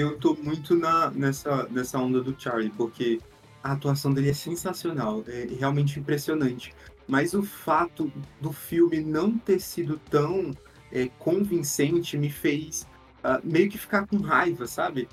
[0.01, 3.21] eu tô muito na, nessa, nessa onda do Charlie, porque
[3.63, 6.75] a atuação dele é sensacional, é realmente impressionante.
[7.09, 10.53] Mas o fato do filme não ter sido tão
[10.93, 12.87] é, convincente me fez
[13.25, 15.09] uh, meio que ficar com raiva, sabe?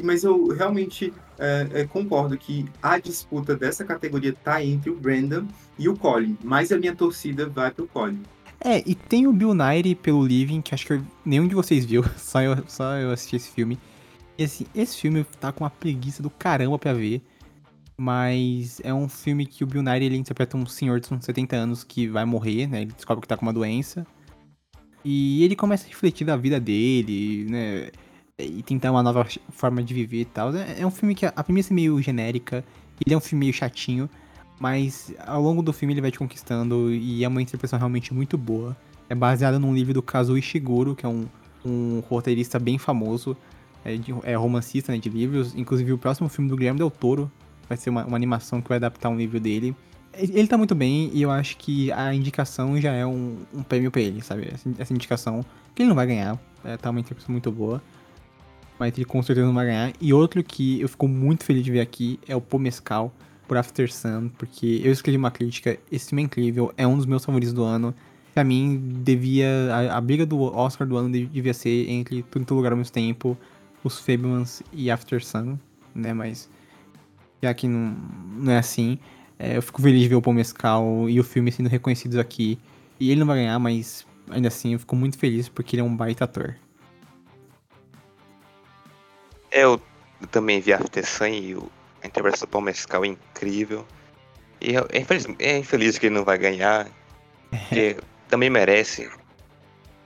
[0.00, 5.46] Mas eu realmente é, é, concordo que a disputa dessa categoria tá entre o Brandon
[5.78, 8.22] e o Colin, mas a minha torcida vai pro Colin.
[8.60, 12.04] É, e tem o Bill Nighy pelo Living, que acho que nenhum de vocês viu,
[12.18, 13.78] só eu, só eu assisti esse filme.
[14.36, 17.22] E assim, esse filme tá com uma preguiça do caramba pra ver.
[18.00, 21.56] Mas é um filme que o Bill Nighy ele interpreta um senhor de uns 70
[21.56, 22.82] anos que vai morrer, né?
[22.82, 24.06] Ele descobre que tá com uma doença.
[25.04, 27.90] E ele começa a refletir da vida dele, né?
[28.38, 30.54] E tentar uma nova forma de viver e tal.
[30.54, 32.64] É, é um filme que a, premissa é meio genérica.
[33.04, 34.08] Ele é um filme meio chatinho.
[34.58, 38.36] Mas ao longo do filme ele vai te conquistando e é uma interpretação realmente muito
[38.36, 38.76] boa.
[39.08, 41.26] É baseada num livro do Kazuo Ishiguro, que é um,
[41.64, 43.36] um roteirista bem famoso,
[43.84, 45.54] é, de, é romancista né, de livros.
[45.54, 47.30] Inclusive o próximo filme do Guilherme Del Toro
[47.68, 49.76] vai ser uma, uma animação que vai adaptar um livro dele.
[50.12, 53.90] Ele tá muito bem e eu acho que a indicação já é um, um prêmio
[53.90, 54.48] pra ele, sabe?
[54.52, 55.44] Essa, essa, indicação,
[55.74, 57.80] que ele não vai ganhar, é, tá uma interpretação muito boa.
[58.78, 59.92] Mas ele com certeza não vai ganhar.
[60.00, 63.12] E outro que eu fico muito feliz de ver aqui é o Pomescal
[63.48, 67.06] por After Sun, porque eu escrevi uma crítica, esse filme é incrível, é um dos
[67.06, 67.94] meus favoritos do ano.
[68.34, 69.48] Pra mim, devia.
[69.72, 72.78] A, a briga do Oscar do ano devia ser entre Tudo em Todo Lugar ao
[72.78, 73.36] mesmo tempo,
[73.82, 75.58] Os Fablemans e After Sun,
[75.94, 76.12] né?
[76.12, 76.48] Mas.
[77.42, 77.96] Já que não,
[78.36, 78.98] não é assim,
[79.38, 82.58] é, eu fico feliz de ver o Paul Mescal e o filme sendo reconhecidos aqui.
[83.00, 85.84] E ele não vai ganhar, mas ainda assim eu fico muito feliz porque ele é
[85.84, 86.56] um baita ator.
[89.50, 89.80] Eu
[90.30, 91.70] também vi After Sun e o
[92.02, 93.86] a interpretação do Paul Mescal é incrível.
[94.60, 96.88] E é, é infeliz, é infeliz que ele não vai ganhar.
[97.50, 97.96] Porque
[98.28, 99.10] também merece.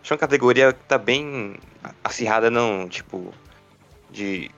[0.03, 1.57] Acho uma categoria que tá bem
[2.03, 3.33] acirrada, não, tipo,
[4.11, 4.51] de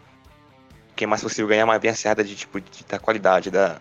[0.96, 3.80] que é mais possível ganhar uma bem acertada de tipo de, da qualidade, da,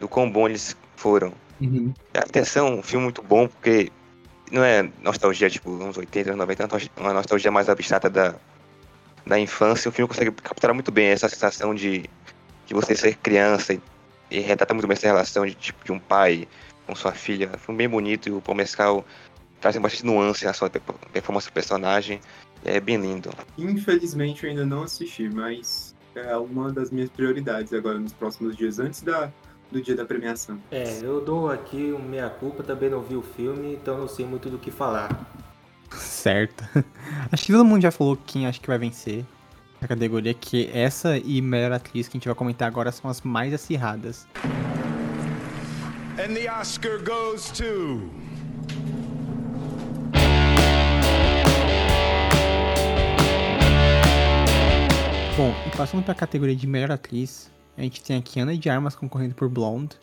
[0.00, 1.32] do quão bom eles foram.
[1.60, 1.92] Uhum.
[2.14, 3.92] Atenção, um filme muito bom, porque
[4.50, 8.34] não é nostalgia, tipo, uns 80, anos 90, é uma nostalgia mais abstrata da,
[9.26, 9.88] da infância.
[9.88, 12.08] O filme consegue capturar muito bem essa sensação de,
[12.66, 13.80] de você ser criança e,
[14.30, 16.48] e retrata muito bem essa relação de, tipo, de um pai
[16.86, 17.50] com sua filha.
[17.58, 19.04] Foi um bem bonito e o Paul Mescal
[19.60, 22.20] traz bastante nuance na sua performance do personagem.
[22.64, 23.30] É bem lindo.
[23.58, 28.78] Infelizmente eu ainda não assisti, mas é uma das minhas prioridades agora nos próximos dias,
[28.78, 29.30] antes da,
[29.70, 30.58] do dia da premiação.
[30.70, 34.24] É, eu dou aqui uma meia culpa, também não vi o filme, então não sei
[34.24, 35.10] muito do que falar.
[35.90, 36.64] Certo.
[37.30, 39.24] Acho que todo mundo já falou quem acha que vai vencer
[39.84, 43.20] a categoria, que essa e melhor atriz que a gente vai comentar agora são as
[43.20, 44.26] mais acirradas.
[46.16, 48.10] And the Oscar goes to.
[55.36, 58.70] Bom, e passando para a categoria de melhor atriz, a gente tem aqui Ana de
[58.70, 59.96] Armas concorrendo por Blonde,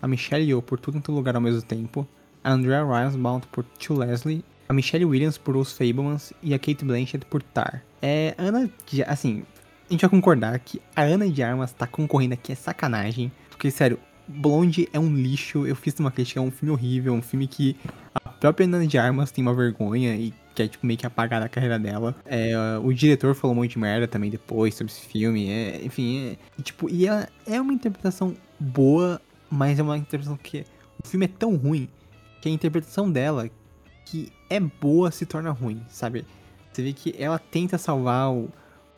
[0.00, 2.06] a Michelle Yeoh por Tudo em Todo Lugar ao mesmo tempo,
[2.44, 6.84] a Andrea Riseborough por To Leslie, a Michelle Williams por Os Fablemans e a Kate
[6.84, 7.82] Blanchett por Tar.
[8.02, 8.70] É, Ana,
[9.06, 9.44] assim,
[9.88, 13.70] a gente vai concordar que a Ana de Armas tá concorrendo aqui é sacanagem, porque,
[13.70, 13.98] sério,
[14.28, 17.76] Blonde é um lixo, eu fiz uma crítica, é um filme horrível, um filme que
[18.14, 21.48] a própria Ana de Armas tem uma vergonha e quer, tipo, meio que apagar a
[21.48, 22.16] carreira dela.
[22.24, 22.52] É,
[22.82, 26.62] o diretor falou um monte de merda também depois sobre esse filme, é, enfim, é,
[26.62, 30.64] tipo, e ela é uma interpretação boa, mas é uma interpretação que
[31.02, 31.88] o filme é tão ruim
[32.40, 33.48] que a interpretação dela,
[34.06, 36.24] que é boa, se torna ruim, sabe?
[36.72, 38.48] Você vê que ela tenta salvar o,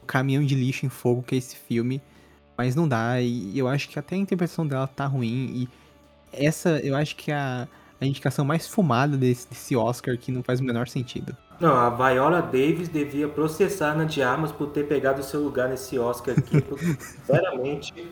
[0.02, 2.00] o caminhão de lixo em fogo que é esse filme,
[2.56, 5.68] mas não dá, e eu acho que até a interpretação dela tá ruim, e
[6.32, 7.66] essa eu acho que é a,
[8.00, 11.36] a indicação mais fumada desse, desse Oscar que não faz o menor sentido.
[11.60, 15.42] Não, a Viola Davis devia processar a Ana de Armas por ter pegado o seu
[15.42, 16.60] lugar nesse Oscar aqui.
[16.62, 18.06] porque, Sinceramente,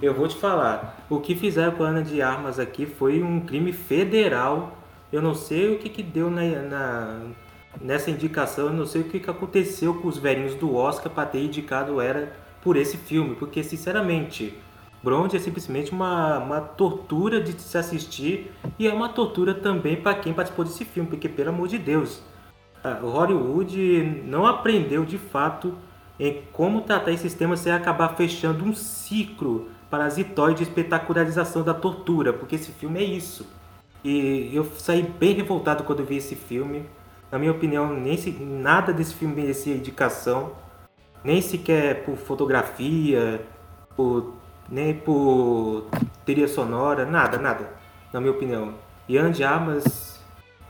[0.00, 1.04] eu vou te falar.
[1.10, 4.75] O que fizeram com a Ana de Armas aqui foi um crime federal.
[5.12, 7.20] Eu não sei o que, que deu na, na-
[7.80, 11.28] nessa indicação, eu não sei o que, que aconteceu com os velhinhos do Oscar para
[11.28, 12.32] ter indicado ela
[12.62, 13.34] por esse filme.
[13.36, 14.54] Porque, sinceramente,
[15.02, 20.14] Blonde é simplesmente uma, uma tortura de se assistir e é uma tortura também para
[20.18, 22.22] quem participou desse filme, porque, pelo amor de Deus,
[23.02, 25.76] Hollywood não aprendeu de fato
[26.18, 32.32] em como tratar esses temas sem acabar fechando um ciclo parasitóide de espetacularização da tortura,
[32.32, 33.46] porque esse filme é isso.
[34.08, 36.88] E eu saí bem revoltado quando vi esse filme.
[37.28, 40.52] Na minha opinião, nem se, nada desse filme merecia indicação,
[41.24, 43.44] nem sequer por fotografia,
[43.96, 44.34] por,
[44.70, 45.88] nem por
[46.24, 47.68] trilha sonora, nada, nada,
[48.12, 48.74] na minha opinião.
[49.08, 50.20] E Ana de Armas,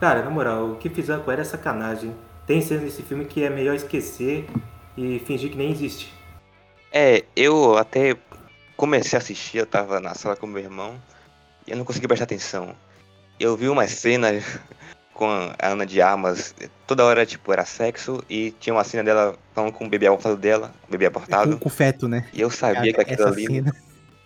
[0.00, 2.16] cara, na moral, o que fizeram com ela é sacanagem.
[2.46, 4.48] Tem cenas nesse filme que é melhor esquecer
[4.96, 6.10] e fingir que nem existe.
[6.90, 8.16] É, eu até
[8.78, 10.98] comecei a assistir, eu tava na sala com meu irmão
[11.66, 12.74] e eu não consegui prestar atenção.
[13.38, 14.28] Eu vi uma cena
[15.12, 16.54] com a Ana de Armas,
[16.86, 20.36] toda hora, tipo, era sexo e tinha uma cena dela falando com o bebê abortado
[20.36, 21.58] dela, o bebê Com, abortado.
[21.58, 22.28] com o feto, né?
[22.32, 23.46] E eu sabia que Cara, aquilo essa ali.
[23.46, 23.74] cena.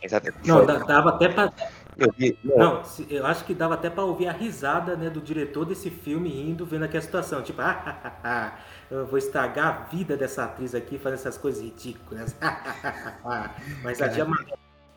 [0.02, 0.32] Exato.
[0.44, 1.52] Não, dava até pra.
[1.96, 2.38] Eu vi.
[2.42, 6.30] Não, eu acho que dava até pra ouvir a risada né, do diretor desse filme
[6.30, 7.42] rindo, vendo aquela situação.
[7.42, 8.54] Tipo, ah,
[8.90, 12.34] eu vou estragar a vida dessa atriz aqui fazendo essas coisas ridículas.
[13.84, 14.24] Mas a tia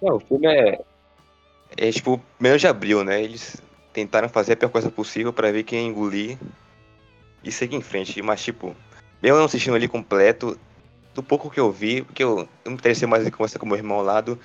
[0.01, 0.79] Não, o filme é.
[1.75, 3.21] É tipo, meio de abril, né?
[3.21, 3.61] Eles
[3.93, 6.37] tentaram fazer a pior coisa possível pra ver quem engolir
[7.43, 8.21] e seguir em frente.
[8.21, 8.75] Mas, tipo,
[9.21, 10.59] mesmo não assistindo ali completo,
[11.13, 13.77] do pouco que eu vi, porque eu, eu me interessei mais em conversar com meu
[13.77, 14.39] irmão ao lado,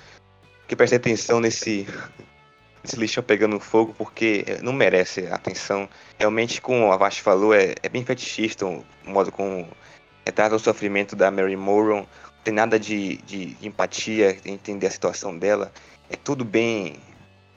[0.67, 1.87] que prestei atenção nesse,
[2.83, 5.89] nesse lixão pegando fogo, porque não merece atenção.
[6.17, 9.67] Realmente, como a Vasti falou, é, é bem fetichista o modo como
[10.25, 12.01] retrata o sofrimento da Mary Moron.
[12.01, 15.71] Não tem nada de, de, de empatia, de entender a situação dela.
[16.09, 16.97] É tudo bem,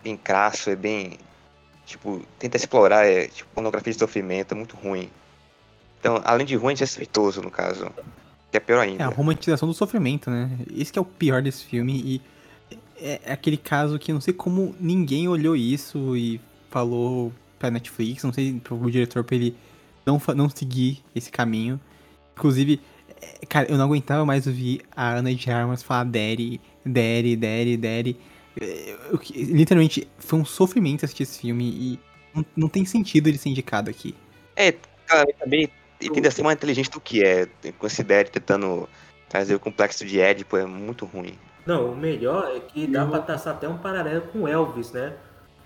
[0.03, 1.19] bem crasso, é bem.
[1.93, 5.09] Tipo, tenta explorar, é tipo pornografia de sofrimento, é muito ruim.
[6.01, 7.91] Então, além de ruim, é desrespeitoso, no caso.
[8.51, 9.07] Que é pior É a ainda.
[9.09, 10.51] romantização do sofrimento, né?
[10.75, 12.21] Esse que é o pior desse filme e
[13.01, 16.41] é é aquele caso que eu não sei como ninguém olhou isso e
[16.71, 19.55] falou pra Netflix, não sei pro diretor pra ele
[20.07, 21.79] não, não seguir esse caminho.
[22.37, 22.81] Inclusive,
[23.21, 27.77] é, cara, eu não aguentava mais ouvir a Ana de Armas falar Daddy, Daddy, Daddy,
[27.77, 28.17] Daddy.
[28.57, 32.01] Eu que- literalmente, foi um sofrimento assistir esse filme e
[32.35, 34.15] não, não tem sentido ele ser indicado aqui.
[34.57, 34.73] É,
[35.07, 37.47] cara, ele também ele tenta ser mais inteligente do que é.
[37.63, 38.89] De tentando
[39.29, 41.39] trazer o complexo de Édipo, é muito ruim.
[41.65, 45.15] Não, o melhor é que dá pra traçar até um paralelo com Elvis, né?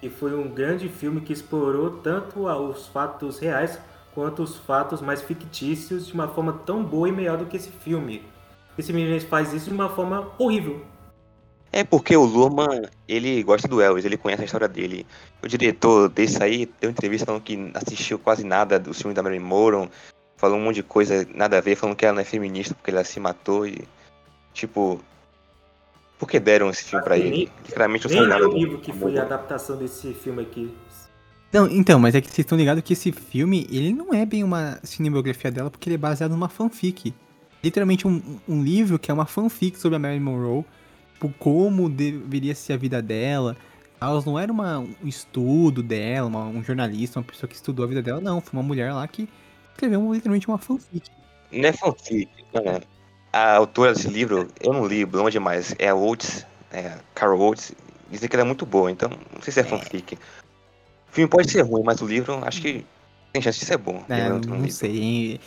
[0.00, 3.78] Que foi um grande filme que explorou tanto os fatos reais
[4.14, 7.70] quanto os fatos mais fictícios de uma forma tão boa e melhor do que esse
[7.70, 8.22] filme.
[8.76, 10.84] E simplesmente faz isso de uma forma horrível.
[11.72, 15.06] É porque o Luhrmann, ele gosta do Elvis, ele conhece a história dele.
[15.42, 19.44] O diretor desse aí deu entrevista falando que assistiu quase nada dos filmes da Marilyn
[19.44, 19.88] Monroe,
[20.36, 22.90] falou um monte de coisa nada a ver, falando que ela não é feminista porque
[22.90, 23.86] ela se matou e
[24.54, 25.00] tipo,
[26.18, 27.52] por que deram esse filme pra Nem- ele?
[27.72, 30.42] Claramente não sabe é nada o do livro que foi do- a adaptação desse filme
[30.42, 30.72] aqui.
[31.52, 34.42] Não, então, mas é que vocês estão ligados que esse filme, ele não é bem
[34.42, 37.14] uma cinebiografia dela, porque ele é baseado numa fanfic.
[37.62, 40.64] Literalmente um, um livro que é uma fanfic sobre a Marilyn Monroe,
[41.16, 43.56] tipo, como deveria ser a vida dela.
[43.98, 47.88] Ela não era uma, um estudo dela, uma- um jornalista, uma pessoa que estudou a
[47.88, 48.40] vida dela, não.
[48.40, 49.26] Foi uma mulher lá que
[49.72, 51.10] escreveu literalmente uma fanfic.
[51.50, 52.80] Não é fanfic, não é.
[53.32, 55.74] A autora desse livro, eu não li, longe demais.
[55.78, 57.72] É a Oates, é Carol Oates.
[58.10, 60.14] Dizem que ela é muito boa, então não sei se é fanfic.
[60.14, 62.84] O filme pode ser ruim, mas o livro acho que
[63.32, 64.04] tem chance de ser bom.
[64.08, 65.40] É, Eu não, não sei,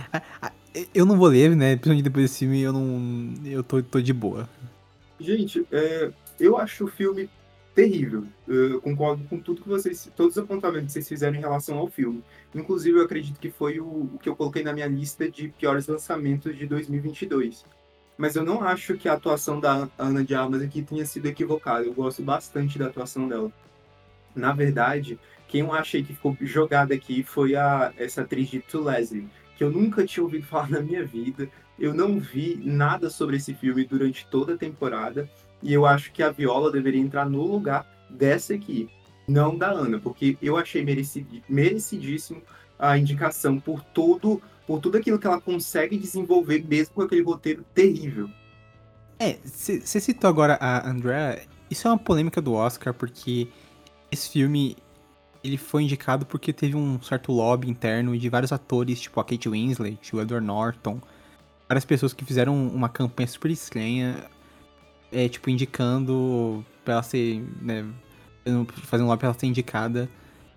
[0.94, 1.72] eu não vou ler, né?
[1.76, 3.34] Principalmente depois desse filme, eu não.
[3.44, 4.48] Eu tô, tô de boa.
[5.20, 7.28] Gente, é, eu acho o filme
[7.74, 8.24] terrível.
[8.48, 11.88] Eu concordo com tudo que vocês, todos os apontamentos que vocês fizeram em relação ao
[11.88, 12.24] filme.
[12.54, 15.86] Inclusive, eu acredito que foi o, o que eu coloquei na minha lista de piores
[15.86, 17.64] lançamentos de 2022.
[18.16, 21.84] Mas eu não acho que a atuação da Ana de Armas aqui tenha sido equivocada.
[21.84, 23.52] Eu gosto bastante da atuação dela.
[24.34, 25.18] Na verdade,
[25.48, 29.64] quem eu achei que ficou jogada aqui foi a, essa atriz de To Leslie, que
[29.64, 31.48] eu nunca tinha ouvido falar na minha vida.
[31.80, 35.28] Eu não vi nada sobre esse filme durante toda a temporada.
[35.62, 38.88] E eu acho que a Viola deveria entrar no lugar dessa aqui,
[39.26, 42.42] não da Ana, porque eu achei merecid- merecidíssimo
[42.78, 47.64] a indicação por todo, por tudo aquilo que ela consegue desenvolver, mesmo com aquele roteiro
[47.74, 48.28] terrível.
[49.18, 51.42] É, você citou agora a Andrea.
[51.70, 53.48] Isso é uma polêmica do Oscar, porque
[54.10, 54.76] esse filme
[55.44, 59.48] ele foi indicado porque teve um certo lobby interno de vários atores, tipo a Kate
[59.48, 61.00] Winslet, o Edward Norton,
[61.70, 64.24] várias pessoas que fizeram uma campanha super estranha,
[65.12, 67.86] é, tipo, indicando pra ela ser, né,
[68.82, 70.08] fazendo lobby pra ela ser indicada.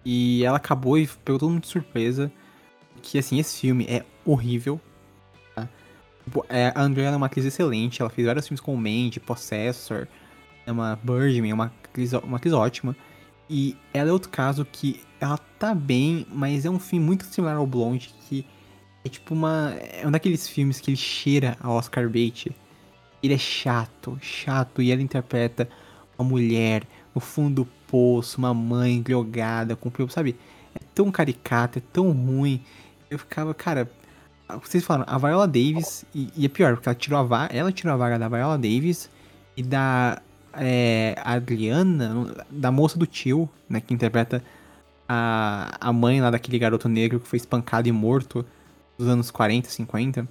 [0.03, 2.32] E ela acabou e pegou todo mundo de surpresa,
[3.01, 4.82] que, assim, esse filme é horrível,
[6.24, 9.20] Tipo, é, a Andrea é uma atriz excelente, ela fez vários filmes com o Mandy,
[9.20, 10.07] Possessor,
[10.66, 12.95] é uma Birdman, é uma atriz, uma atriz ótima.
[13.49, 17.57] E ela é outro caso que ela tá bem, mas é um filme muito similar
[17.57, 18.45] ao Blonde, que
[19.04, 19.76] é tipo uma.
[19.80, 22.51] É um daqueles filmes que ele cheira a Oscar bait.
[23.22, 25.68] Ele é chato, chato, e ela interpreta
[26.18, 26.84] uma mulher
[27.14, 30.36] no fundo do poço, uma mãe drogada, com sabe?
[30.76, 32.62] É tão caricato, é tão ruim.
[33.10, 33.89] Eu ficava, cara,
[34.62, 37.72] vocês falaram, a Viola Davis, e, e é pior, porque ela tirou a vaga, ela
[37.72, 39.10] tirou a vaga da Viola Davis
[39.56, 40.22] e da
[40.54, 44.43] é, Adriana, da moça do tio, né, que interpreta
[45.08, 48.45] a, a mãe lá daquele garoto negro que foi espancado e morto
[49.04, 50.28] nos anos 40, 50.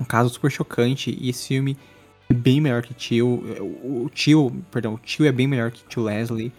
[0.00, 1.76] Um caso super chocante, e esse filme
[2.28, 3.28] é bem melhor que tio.
[3.82, 6.52] O, o tio, perdão, o tio é bem melhor que tio Leslie,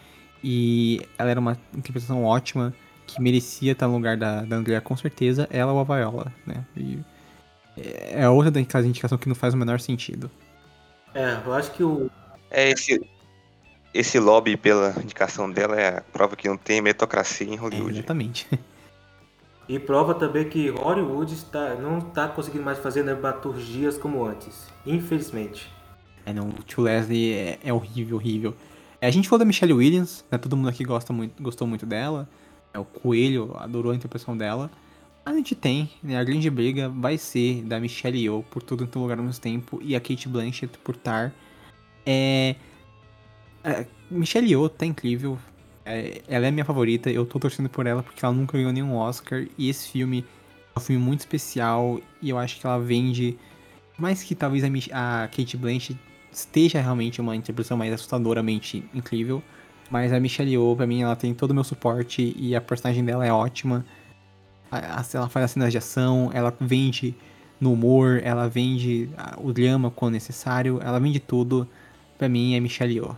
[0.44, 2.74] e ela era uma interpretação ótima
[3.08, 6.66] que merecia estar no lugar da, da Andrea, com certeza, ela ou a Viola, né?
[6.78, 7.00] E
[7.78, 10.30] é outra daquelas indicações que não faz o menor sentido.
[11.14, 12.10] É, eu acho que o.
[12.50, 13.02] É esse,
[13.94, 17.98] esse lobby pela indicação dela é a prova que não tem meritocracia em É, Hollywood.
[17.98, 18.48] exatamente.
[19.68, 24.68] E prova também que Hollywood está, não está conseguindo mais fazer dramaturgias como antes.
[24.86, 25.72] Infelizmente.
[26.26, 28.56] É, não, o tio Leslie é, é horrível, horrível.
[29.00, 30.38] É, a gente falou da Michelle Williams, né?
[30.38, 32.30] Todo mundo aqui gosta muito, gostou muito dela.
[32.74, 34.70] É, o Coelho adorou a interpretação dela.
[35.26, 36.18] Mas a gente tem, né?
[36.18, 39.42] A grande briga vai ser da Michelle Yeoh por tudo em todo lugar ao mesmo
[39.42, 41.34] tempo e a Kate Blanchett por Tar.
[42.06, 42.56] É...
[43.64, 45.38] é Michelle Yeoh tá incrível.
[45.86, 48.96] É, ela é minha favorita, eu tô torcendo por ela porque ela nunca ganhou nenhum
[48.96, 49.46] Oscar.
[49.58, 50.26] E esse filme
[50.76, 53.38] é um filme muito especial e eu acho que ela vende.
[53.98, 56.00] Mais que talvez a, a Kate Blanchett
[56.32, 59.44] esteja realmente uma interpretação mais assustadoramente incrível.
[59.90, 63.04] Mas a Michelle Yeoh, pra mim, ela tem todo o meu suporte e a personagem
[63.04, 63.86] dela é ótima.
[64.72, 67.14] Ela faz as cenas de ação, ela vende
[67.60, 71.68] no humor, ela vende o drama quando necessário, ela vende tudo.
[72.18, 73.18] Pra mim, é Michelle Yeoh.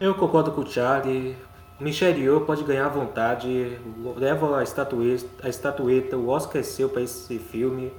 [0.00, 1.36] Eu concordo com o Charlie.
[1.78, 3.78] Michelle Yeoh pode ganhar à vontade.
[4.16, 7.92] Leva a estatueta, a estatueta o Oscar é seu para esse filme.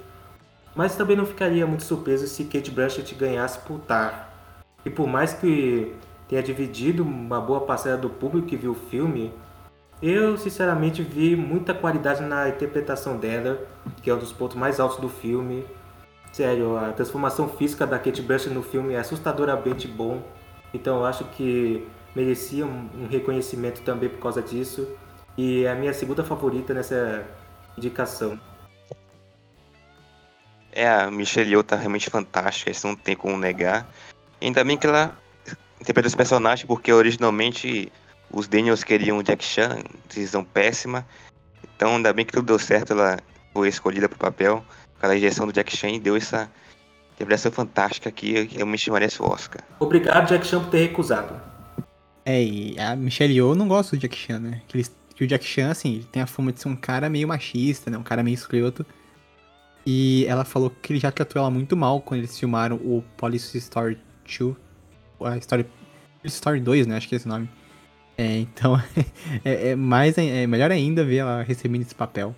[0.76, 4.34] Mas também não ficaria muito surpreso se Kate Blanchett ganhasse por Tar.
[4.84, 5.94] E por mais que
[6.28, 9.32] tenha dividido uma boa parcela do público que viu o filme,
[10.02, 13.60] eu sinceramente vi muita qualidade na interpretação dela,
[14.02, 15.64] que é um dos pontos mais altos do filme.
[16.34, 20.24] Sério, a transformação física da Kate Blanchett no filme é assustadoramente bom.
[20.74, 24.88] Então eu acho que merecia um, reconhecimento também por causa disso.
[25.38, 27.26] E é a minha segunda favorita nessa
[27.78, 28.40] indicação.
[30.72, 33.88] É, a Michelle Yeoh tá realmente fantástica, isso não tem como negar.
[34.42, 35.18] Ainda bem que ela
[35.80, 37.92] interpreta esse personagem, porque originalmente
[38.32, 41.06] os Daniels queriam o Jack Chan, decisão péssima.
[41.76, 43.20] Então ainda bem que tudo deu certo, ela
[43.54, 44.64] foi escolhida pro papel,
[44.98, 46.50] aquela injeção do Jack Chan e deu essa
[47.22, 49.62] interpretação fantástica que realmente merece o Oscar.
[49.80, 51.40] Obrigado, Jack Chan, por ter recusado.
[52.26, 54.62] É, e a Michelle Yeoh não gosta do Jack Chan, né?
[54.68, 57.10] Que, eles, que o Jack Chan, assim, ele tem a fama de ser um cara
[57.10, 57.98] meio machista, né?
[57.98, 58.86] Um cara meio escroto.
[59.86, 63.58] E ela falou que ele já tratou ela muito mal quando eles filmaram o Police
[63.58, 63.98] Story
[64.40, 64.56] 2.
[65.22, 65.66] A Story,
[66.26, 66.98] Story 2, né?
[66.98, 67.50] Acho que é esse nome.
[68.18, 68.80] É, então,
[69.44, 72.36] é, é, mais, é melhor ainda ver ela recebendo esse papel.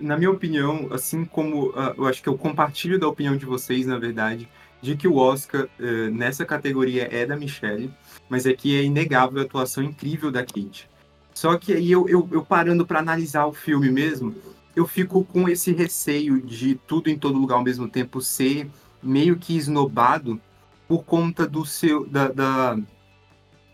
[0.00, 3.86] Na minha opinião, assim como uh, eu acho que eu compartilho da opinião de vocês,
[3.86, 4.48] na verdade,
[4.80, 7.90] de que o Oscar uh, nessa categoria é da Michelle,
[8.28, 10.88] mas é que é inegável a atuação incrível da Kate.
[11.34, 14.34] Só que aí eu, eu, eu parando para analisar o filme mesmo,
[14.74, 18.68] eu fico com esse receio de tudo em todo lugar ao mesmo tempo ser
[19.02, 20.40] meio que esnobado
[20.86, 22.78] por conta do seu da, da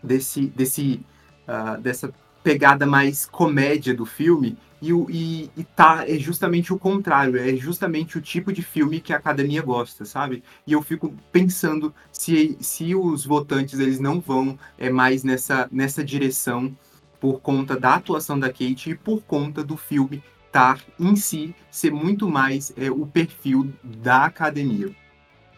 [0.03, 0.99] desse desse
[1.47, 2.13] uh, dessa
[2.43, 8.17] pegada mais comédia do filme e, e, e tá é justamente o contrário é justamente
[8.17, 12.93] o tipo de filme que a academia gosta sabe e eu fico pensando se se
[12.93, 16.75] os votantes eles não vão é mais nessa nessa direção
[17.19, 20.21] por conta da atuação da Kate e por conta do filme
[20.55, 24.95] estar em si ser muito mais é, o perfil da academia.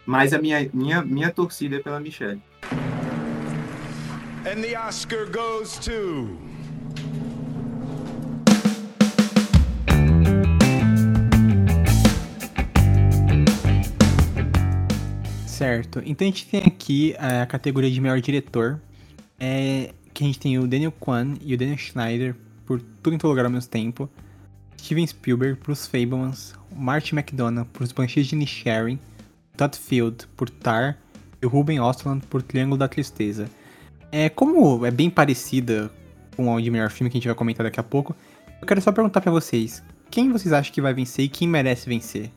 [0.06, 2.42] Mas a minha, minha, minha torcida é pela Michelle.
[4.46, 6.47] And the Oscar goes to...
[15.58, 16.02] Certo.
[16.06, 18.80] Então a gente tem aqui a categoria de melhor diretor.
[19.40, 22.36] É, que a gente tem o Daniel Kwan e o Daniel Schneider
[22.66, 24.10] por tudo em todo lugar ao mesmo tempo.
[24.80, 29.00] Steven Spielberg para os Fablemans, Martin McDonagh por Os Banshees de Nisharing,
[29.56, 30.98] Todd Field por Tar
[31.42, 33.50] e o Ruben Ostland por Triângulo da Tristeza.
[34.12, 35.92] É, como é bem parecida
[36.36, 38.16] com o de melhor filme que a gente vai comentar daqui a pouco,
[38.62, 41.90] eu quero só perguntar para vocês, quem vocês acham que vai vencer e quem merece
[41.90, 42.32] vencer?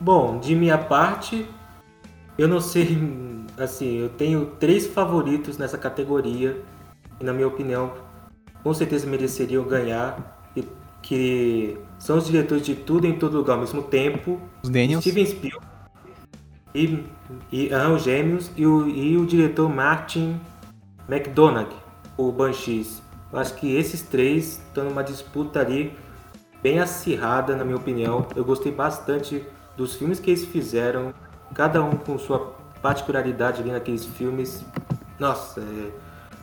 [0.00, 1.46] Bom, de minha parte,
[2.38, 2.98] eu não sei,
[3.58, 6.62] assim, eu tenho três favoritos nessa categoria
[7.20, 7.92] e na minha opinião,
[8.62, 10.38] com certeza mereceriam ganhar
[11.02, 14.40] que são os diretores de tudo em todo lugar ao mesmo tempo.
[14.62, 15.02] Os Daniels.
[15.02, 15.72] Steven Spielberg
[16.74, 17.04] e,
[17.50, 20.40] e ah, os gêmeos e o, e o diretor Martin
[21.08, 21.68] McDonagh,
[22.16, 23.02] o Banshees.
[23.32, 25.92] Eu acho que esses três estão numa disputa ali
[26.62, 28.26] bem acirrada, na minha opinião.
[28.36, 29.44] Eu gostei bastante
[29.76, 31.12] dos filmes que eles fizeram,
[31.54, 34.64] cada um com sua particularidade ali naqueles filmes.
[35.18, 35.90] Nossa, é,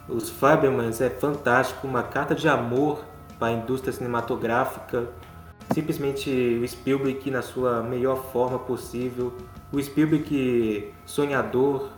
[0.08, 3.04] os Fabermans é fantástico, uma carta de amor
[3.38, 5.08] para a indústria cinematográfica.
[5.74, 9.34] Simplesmente o Spielberg na sua melhor forma possível.
[9.72, 11.90] O Spielberg sonhador,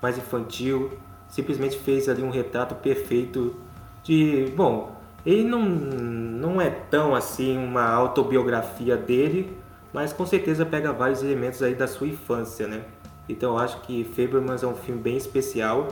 [0.00, 0.90] mais infantil,
[1.28, 3.56] simplesmente fez ali um retrato perfeito
[4.02, 9.56] de, bom, ele não, não é tão assim uma autobiografia dele,
[9.92, 12.84] mas com certeza pega vários elementos aí da sua infância, né?
[13.28, 15.88] Então eu acho que Fabermans é um filme bem especial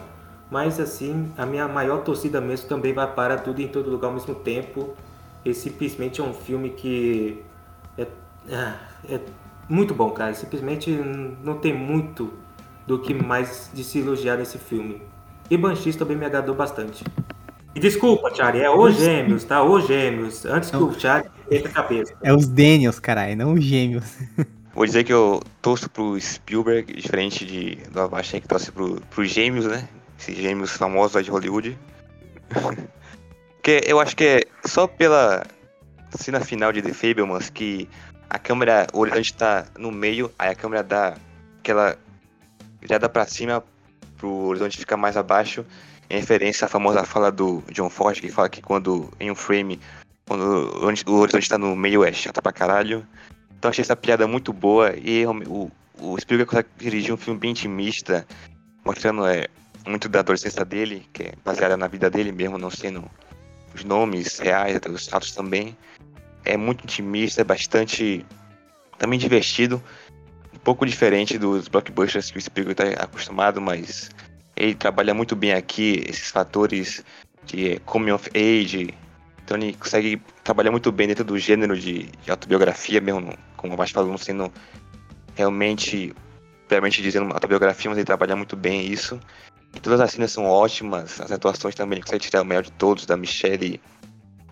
[0.50, 4.14] mas assim, a minha maior torcida mesmo também vai para tudo em todo lugar ao
[4.14, 4.94] mesmo tempo.
[5.44, 7.42] E simplesmente é um filme que
[7.96, 8.06] é,
[8.48, 9.20] é, é
[9.68, 10.34] muito bom, cara.
[10.34, 12.32] Simplesmente não tem muito
[12.86, 15.00] do que mais de se elogiar nesse filme.
[15.48, 17.04] E Banshees também me agradou bastante.
[17.74, 19.62] E desculpa, Charlie, é os gêmeos, tá?
[19.62, 20.44] Os gêmeos.
[20.44, 22.14] Antes que o Charlie perca a cabeça.
[22.22, 24.04] É os Daniels, caralho, não os gêmeos.
[24.74, 29.24] Vou dizer que eu torço pro Spielberg, diferente de, do Abaixo que torce pro, pro
[29.24, 29.88] gêmeos, né?
[30.20, 31.78] esses gêmeos famosos de Hollywood.
[33.62, 35.44] que eu acho que é só pela
[36.10, 37.88] cena final de The Fablemans que
[38.28, 41.16] a câmera, o horizonte tá no meio, aí a câmera dá
[41.58, 41.96] aquela
[42.82, 43.62] já dá pra cima
[44.16, 45.64] pro horizonte ficar mais abaixo,
[46.10, 49.80] em referência à famosa fala do John Ford, que fala que quando em um frame,
[50.26, 50.42] quando
[51.06, 53.06] o horizonte tá no meio é chato pra caralho.
[53.56, 57.52] Então achei essa piada muito boa e o, o Spielberg consegue dirigir um filme bem
[57.52, 58.26] intimista,
[58.84, 59.46] mostrando é,
[59.86, 63.08] muito da adolescência dele, que é baseada na vida dele mesmo, não sendo
[63.72, 65.76] os nomes reais, os fatos também.
[66.44, 68.26] É muito intimista, é bastante
[68.98, 69.80] também divertido,
[70.52, 74.10] um pouco diferente dos blockbusters que o Spielberg está acostumado, mas
[74.60, 77.04] ele trabalha muito bem aqui esses fatores
[77.44, 78.94] de coming of age,
[79.42, 83.76] então ele consegue trabalhar muito bem dentro do gênero de, de autobiografia mesmo, como o
[83.76, 84.52] Baixo falou, não sendo
[85.34, 86.14] realmente,
[86.68, 89.18] realmente dizendo autobiografia, mas ele trabalha muito bem isso.
[89.74, 92.72] E todas as cenas são ótimas, as atuações também, ele consegue tirar o melhor de
[92.72, 93.80] todos, da Michelle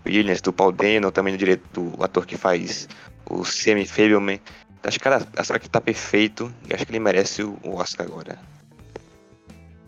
[0.07, 2.89] Williams, do Paul Dano, também do, direito, do ator que faz
[3.29, 4.41] o Semi Fableman,
[4.83, 8.39] acho que cara, a que tá perfeito e acho que ele merece o Oscar agora.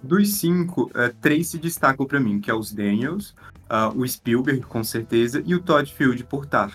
[0.03, 3.35] Dos cinco, uh, três se destacam para mim, que é os Daniels,
[3.71, 6.75] uh, o Spielberg, com certeza, e o Todd Field por Tar.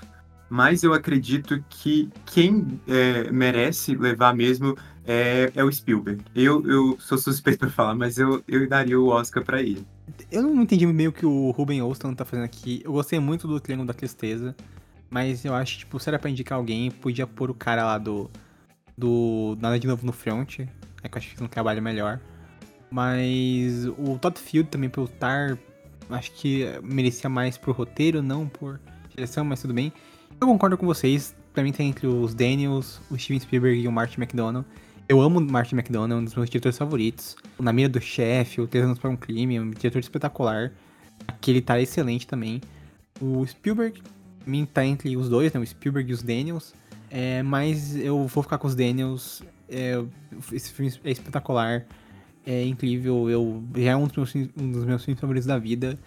[0.50, 6.24] Mas eu acredito que quem é, merece levar mesmo é, é, o Spielberg.
[6.36, 9.86] Eu, eu sou suspeito para falar, mas eu, eu daria o Oscar para ele.
[10.32, 12.82] Eu não entendi meio que o Ruben Olston tá fazendo aqui.
[12.84, 14.56] Eu gostei muito do Triângulo da Tristeza,
[15.10, 18.30] mas eu acho, tipo, se era pra indicar alguém, podia pôr o cara lá do.
[18.98, 22.20] do Nada de Novo no Front, é que eu acho que fez um trabalho melhor.
[22.90, 25.58] Mas o Todd Field também pelo Tar,
[26.10, 28.80] acho que merecia mais por roteiro, não por
[29.10, 29.92] direção, mas tudo bem.
[30.40, 33.92] Eu concordo com vocês, pra mim tem entre os Daniels, o Steven Spielberg e o
[33.92, 34.66] Martin McDonald.
[35.08, 37.36] Eu amo o Martin McDonald, é um dos meus diretores favoritos.
[37.60, 40.72] Na mira do chefe, o Três Anos para um Crime, um diretor espetacular.
[41.28, 42.62] Aqui ele tá excelente também.
[43.22, 44.02] O Spielberg,
[44.46, 45.60] mim tá entre os dois, né?
[45.60, 46.74] O Spielberg e os Daniels.
[47.10, 49.44] É, mas eu vou ficar com os Daniels.
[49.70, 50.04] É,
[50.52, 51.86] esse filme é espetacular
[52.46, 53.30] é incrível.
[53.30, 55.98] Eu, já é um dos, meus, um dos meus filmes favoritos da vida.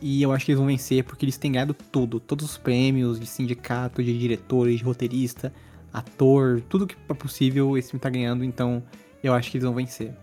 [0.00, 2.18] E eu acho que eles vão vencer porque eles têm ganhado tudo.
[2.18, 5.52] Todos os prêmios de sindicato, de diretores, de roteirista,
[5.92, 8.44] ator, tudo que é possível esse filme tá ganhando.
[8.44, 8.82] Então
[9.22, 10.14] eu acho que eles vão vencer.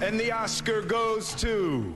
[0.00, 1.92] And the Oscar goes to...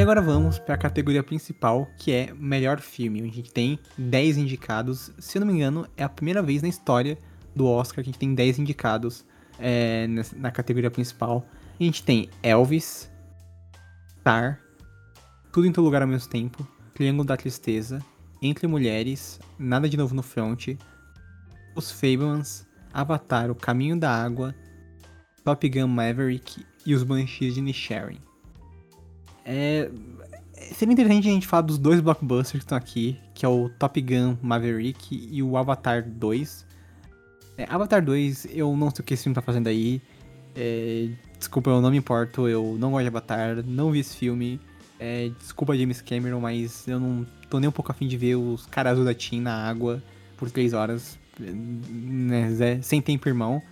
[0.00, 3.20] E agora vamos para a categoria principal, que é melhor filme.
[3.20, 5.12] A gente tem 10 indicados.
[5.18, 7.18] Se eu não me engano, é a primeira vez na história
[7.54, 9.26] do Oscar que a gente tem 10 indicados
[9.58, 11.44] é, na categoria principal.
[11.78, 13.10] A gente tem Elvis,
[14.24, 14.58] Tar,
[15.52, 18.02] Tudo em Todo Lugar ao mesmo tempo, Triângulo da Tristeza,
[18.40, 20.68] Entre Mulheres, Nada de Novo no Front,
[21.76, 24.54] Os Fablemans, Avatar, O Caminho da Água,
[25.44, 28.29] Top Gun Maverick e Os Banshees de Nisharing.
[29.44, 29.90] É,
[30.74, 34.00] seria interessante a gente falar dos dois blockbusters que estão aqui, que é o Top
[34.00, 36.66] Gun Maverick e o Avatar 2.
[37.58, 40.00] É, Avatar 2, eu não sei o que esse filme tá fazendo aí.
[40.54, 44.60] É, desculpa, eu não me importo, eu não gosto de Avatar, não vi esse filme.
[44.98, 48.66] É, desculpa James Cameron, mas eu não tô nem um pouco afim de ver os
[48.66, 50.02] caras da Team na água
[50.36, 53.62] por 3 horas, né, sem tempo irmão.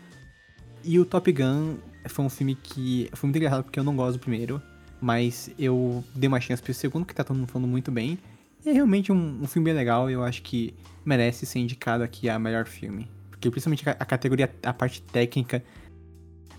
[0.83, 4.15] E o Top Gun foi um filme que foi muito engraçado porque eu não gosto
[4.15, 4.63] do primeiro.
[5.01, 8.19] Mas eu dei uma chance pro segundo, que tá todo mundo falando muito bem.
[8.67, 10.75] É realmente um, um filme bem legal, eu acho que
[11.05, 13.09] merece ser indicado aqui a melhor filme.
[13.31, 15.63] Porque principalmente a, a categoria, a parte técnica,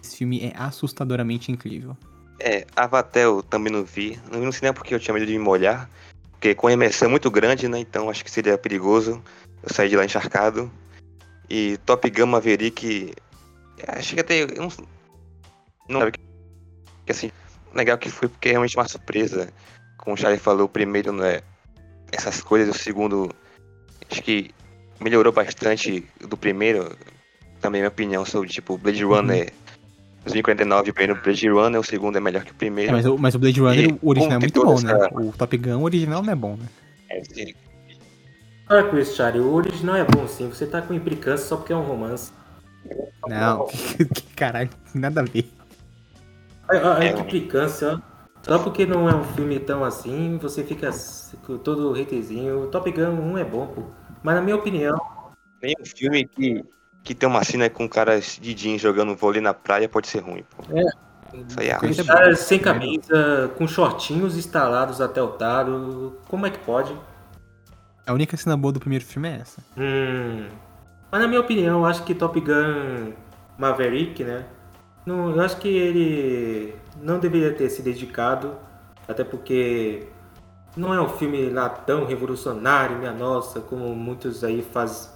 [0.01, 1.95] esse filme é assustadoramente incrível.
[2.39, 4.17] É, Avatar eu também não vi.
[4.31, 5.89] Não vi no cinema porque eu tinha medo de me molhar.
[6.31, 7.79] Porque com a imersão é muito grande, né?
[7.79, 9.21] Então acho que seria perigoso.
[9.61, 10.71] Eu saí de lá encharcado.
[11.49, 13.13] E Top Gun Maverick.
[13.87, 14.43] Acho que até.
[14.43, 14.69] Eu não,
[15.89, 16.13] não sabe
[17.05, 17.29] que assim
[17.73, 19.49] legal que foi porque é realmente uma surpresa.
[19.97, 21.41] Como o Charlie falou, o primeiro não é
[22.11, 23.29] essas coisas, o segundo
[24.09, 24.51] acho que
[24.99, 26.95] melhorou bastante do primeiro.
[27.61, 29.69] Também minha opinião sobre tipo Blade Runner uhum.
[30.23, 32.91] 2049, o primeiro Blade Runner, o segundo é melhor que o primeiro.
[32.91, 34.91] É, mas, o, mas o Blade Runner, e, o original é muito bom, né?
[34.91, 34.97] essa...
[34.97, 35.09] né?
[35.13, 36.65] O Top Gun, o original não é bom, né?
[37.09, 37.53] É, sim.
[38.69, 41.73] Olha com isso, Charlie, o original é bom sim, você tá com implicância só porque
[41.73, 42.31] é um romance.
[43.27, 43.67] Não,
[44.35, 45.49] caralho, nada a ver.
[46.69, 47.09] A, a é.
[47.09, 48.01] implicância,
[48.41, 50.91] só porque não é um filme tão assim, você fica
[51.63, 52.63] todo haterzinho.
[52.63, 53.83] O Top Gun 1 é bom, pô.
[54.23, 54.97] Mas na minha opinião.
[55.61, 56.63] Nem um filme que,
[57.03, 60.43] que tem uma cena com caras de jeans jogando vôlei na praia pode ser ruim,
[60.43, 60.63] pô.
[60.77, 61.09] É.
[61.47, 66.17] Isso aí é caras sem camisa, com shortinhos instalados até o taro.
[66.27, 66.95] Como é que pode?
[68.05, 69.61] A única cena boa do primeiro filme é essa.
[69.77, 70.47] Hum.
[71.11, 73.13] Mas na minha opinião, eu acho que Top Gun
[73.57, 74.45] Maverick, né?
[75.09, 78.55] Não, eu acho que ele não deveria ter se dedicado,
[79.07, 80.05] até porque
[80.77, 85.11] não é um filme lá tão revolucionário, minha nossa, como muitos aí faz,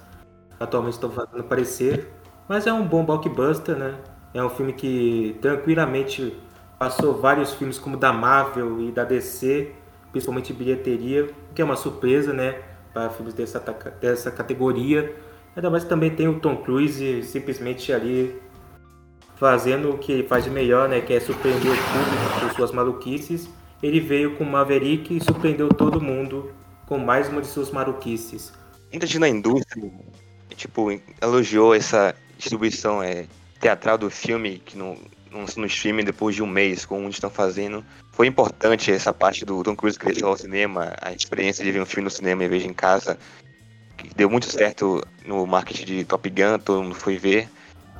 [0.59, 2.11] atualmente estão fazendo parecer.
[2.49, 3.93] Mas é um bom blockbuster, né?
[4.33, 6.39] É um filme que tranquilamente
[6.79, 9.75] passou vários filmes como da Marvel e da DC,
[10.11, 12.63] principalmente bilheteria, que é uma surpresa, né?
[12.91, 13.59] Para filmes dessa,
[14.01, 15.15] dessa categoria.
[15.55, 18.41] Ainda mais também tem o Tom Cruise simplesmente ali
[19.43, 22.71] fazendo o que ele faz de melhor, né, que é surpreender o público com suas
[22.71, 23.49] maluquices.
[23.81, 26.53] Ele veio com Maverick e surpreendeu todo mundo
[26.85, 28.53] com mais uma de suas maluquices.
[28.89, 29.91] Muita gente na indústria,
[30.55, 33.25] tipo, elogiou essa distribuição é,
[33.59, 34.97] teatral do filme, que não,
[35.29, 37.83] não no streaming depois de um mês, como eles estão fazendo.
[38.13, 41.85] Foi importante essa parte do Tom Cruise crescer ao cinema, a experiência de ver um
[41.85, 43.19] filme no cinema em vez de em casa,
[44.15, 47.49] deu muito certo no marketing de Top Gun, todo mundo foi ver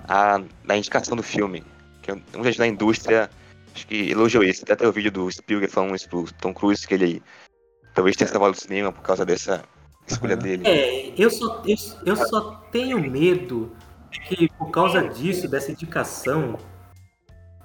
[0.08, 1.64] a, da indicação do filme.
[2.02, 3.30] Que muita gente da indústria
[3.76, 4.64] Acho que elogiou isso.
[4.64, 7.24] Até tem o vídeo do Spielberg falando isso pro Tom Cruise, que ele
[7.94, 9.64] talvez tenha salvado o cinema por causa dessa
[10.08, 10.68] escolha dele.
[10.68, 11.76] É, eu só, eu,
[12.06, 13.72] eu só tenho medo
[14.28, 16.58] que por causa disso, dessa indicação,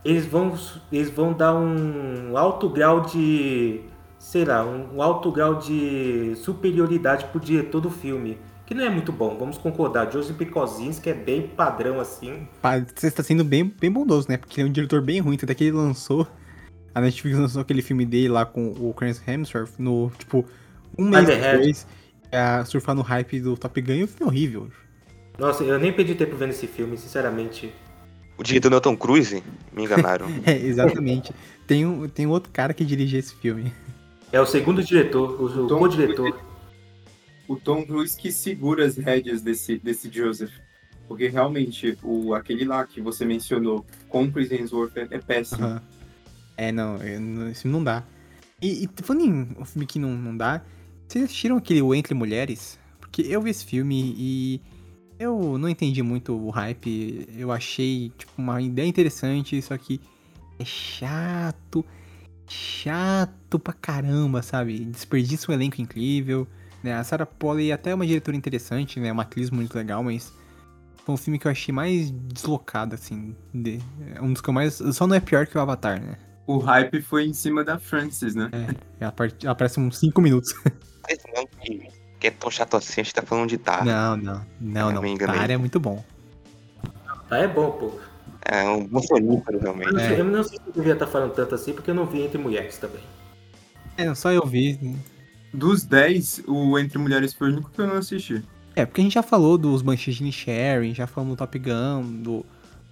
[0.02, 0.54] eles vão,
[0.90, 3.82] eles vão dar um alto grau de.
[4.18, 8.38] sei lá, um alto grau de superioridade pro diretor do filme.
[8.68, 10.12] Que não é muito bom, vamos concordar.
[10.12, 12.46] Joseph Kosinski é bem padrão assim.
[12.94, 14.36] Você está sendo bem, bem bondoso, né?
[14.36, 16.28] Porque ele é um diretor bem ruim, tanto é que ele lançou.
[16.94, 20.44] A Netflix lançou aquele filme dele lá com o Chris Hemsworth no, tipo,
[20.98, 21.56] um mês the Head.
[21.56, 21.86] depois,
[22.30, 24.68] a surfar no hype do Top Gun e o filme é horrível.
[25.38, 27.72] Nossa, eu nem perdi tempo vendo esse filme, sinceramente.
[28.36, 29.42] O diretor é Tom Cruise?
[29.72, 30.26] Me enganaram.
[30.44, 31.32] É, exatamente.
[31.66, 33.72] tem, um, tem um outro cara que dirige esse filme.
[34.30, 36.47] É o segundo diretor, o, o Tom co-diretor.
[37.48, 40.52] O Tom Cruise que segura as rédeas desse, desse Joseph.
[41.08, 45.64] Porque realmente, o, aquele lá que você mencionou com o Chris Hemsworth é, é péssimo.
[45.64, 45.82] Aham.
[46.58, 46.96] É, não,
[47.48, 48.04] esse filme não dá.
[48.60, 50.60] E, e falando em um filme que não, não dá,
[51.06, 52.78] vocês assistiram aquele O Entre Mulheres?
[53.00, 54.60] Porque eu vi esse filme e
[55.18, 57.28] eu não entendi muito o hype.
[57.36, 60.00] Eu achei, tipo, uma ideia interessante, só que
[60.58, 61.84] é chato,
[62.48, 64.80] chato pra caramba, sabe?
[64.80, 66.46] Desperdiça um elenco incrível,
[66.82, 66.94] né?
[66.94, 69.10] A Sarah Polley até é uma diretora interessante, né?
[69.12, 70.32] Uma atriz muito legal, mas
[71.04, 73.34] foi um filme que eu achei mais deslocado, assim.
[73.52, 73.80] de-
[74.14, 74.74] é um dos que eu mais.
[74.92, 76.16] Só não é pior que o Avatar, né?
[76.46, 78.50] O hype foi em cima da Frances, né?
[78.98, 80.54] Ela, part- ela aparece uns 5 minutos.
[81.08, 83.84] Mas não que, que é tão chato assim, a gente tá falando de Tar.
[83.84, 84.46] Não, não.
[84.60, 85.02] Não, Eu não.
[85.02, 85.36] me enganei.
[85.38, 86.02] Tar é muito bom.
[87.30, 87.92] Ah, é bom, pô.
[88.50, 89.88] É um bom sonífero, realmente.
[89.90, 90.20] Eu não, sei, É.
[90.20, 92.38] eu não sei se eu devia estar falando tanto assim, porque eu não vi Entre
[92.38, 93.02] Mulheres também.
[93.96, 94.78] É, só eu vi.
[95.58, 98.42] Dos 10, o Entre Mulheres foi o único que eu não assisti.
[98.76, 102.22] É, porque a gente já falou dos Banshees de Sharing, já falamos do Top Gun,
[102.22, 102.46] do,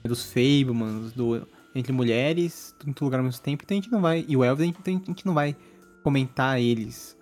[0.05, 4.25] dos Fablemans, do Entre Mulheres, Todo Lugar ao mesmo tempo, então a gente não vai.
[4.27, 5.57] E o Elvis, a gente, a gente não vai
[6.03, 7.17] comentar eles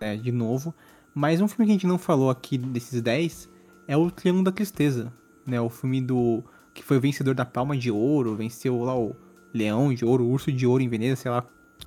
[0.00, 0.74] né, de novo.
[1.14, 3.48] Mas um filme que a gente não falou aqui desses 10
[3.86, 5.12] é o Triângulo da Tristeza,
[5.46, 5.60] né?
[5.60, 6.42] O filme do.
[6.74, 9.14] que foi vencedor da Palma de Ouro, venceu lá o
[9.52, 11.44] Leão de Ouro, o Urso de Ouro em Veneza, sei lá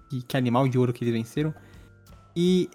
[0.09, 1.53] que, que animal de ouro que eles venceram.
[2.35, 2.69] E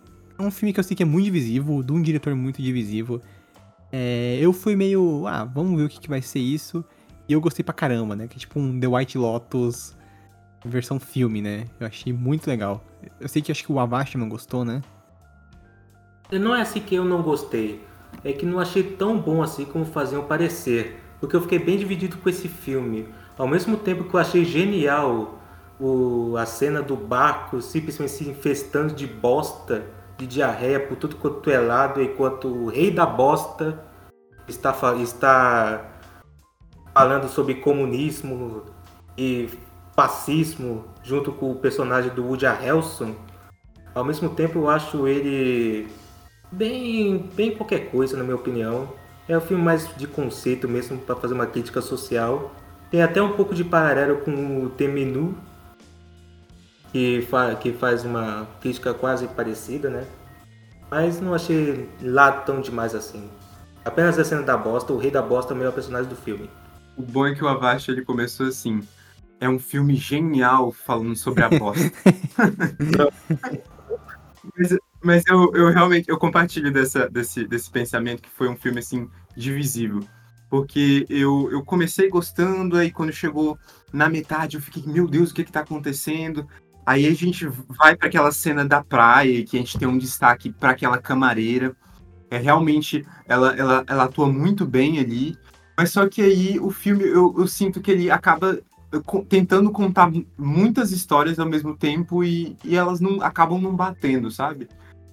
[0.45, 3.21] é um filme que eu sei que é muito divisivo, de um diretor muito divisivo.
[3.93, 6.85] É, eu fui meio, ah, vamos ver o que, que vai ser isso.
[7.29, 8.27] E eu gostei pra caramba, né?
[8.27, 9.97] Que é tipo um The White Lotus
[10.65, 11.65] versão filme, né?
[11.79, 12.85] Eu achei muito legal.
[13.21, 14.83] Eu sei que acho que o Avast não gostou, né?
[16.31, 17.83] Não é assim que eu não gostei.
[18.25, 21.01] É que não achei tão bom assim como faziam parecer.
[21.19, 23.09] Porque eu fiquei bem dividido com esse filme.
[23.39, 25.41] Ao mesmo tempo que eu achei genial
[25.79, 29.87] o, a cena do barco simplesmente se infestando de bosta,
[30.21, 33.83] de diarreia por tudo quanto é lado, enquanto o rei da bosta
[34.47, 35.91] está, está
[36.93, 38.65] falando sobre comunismo
[39.17, 39.49] e
[39.97, 43.15] fascismo junto com o personagem do Woody Harrelson.
[43.95, 45.89] Ao mesmo tempo eu acho ele
[46.53, 48.93] bem, bem qualquer coisa, na minha opinião.
[49.27, 52.53] É um filme mais de conceito mesmo, para fazer uma crítica social.
[52.91, 55.35] Tem até um pouco de paralelo com o Temenu,
[56.93, 60.07] que, fa que faz uma crítica quase parecida, né?
[60.91, 63.29] Mas não achei lá tão demais assim.
[63.85, 66.51] Apenas a cena da bosta, o rei da bosta é o melhor personagem do filme.
[66.97, 68.81] O bom é que o Avast ele começou assim.
[69.39, 71.91] É um filme genial falando sobre a bosta.
[74.57, 78.81] mas mas eu, eu realmente eu compartilho dessa, desse, desse pensamento que foi um filme
[78.81, 80.01] assim divisível.
[80.49, 83.59] Porque eu, eu comecei gostando, aí quando chegou
[83.93, 86.47] na metade eu fiquei, meu Deus, o que que tá acontecendo?
[86.91, 90.51] Aí a gente vai para aquela cena da praia, que a gente tem um destaque
[90.51, 91.73] para aquela camareira.
[92.29, 95.39] É realmente ela, ela, ela atua muito bem ali.
[95.79, 98.59] Mas só que aí o filme, eu, eu sinto que ele acaba
[98.93, 103.77] eh, tentando contar mu- muitas histórias ao mesmo tempo e, e elas não acabam não
[103.77, 104.67] batendo, sabe?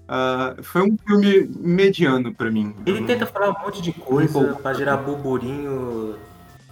[0.08, 2.74] Ah, foi um filme mediano pra mim.
[2.88, 6.16] Ele tenta falar um monte de coisa para gerar burburinho,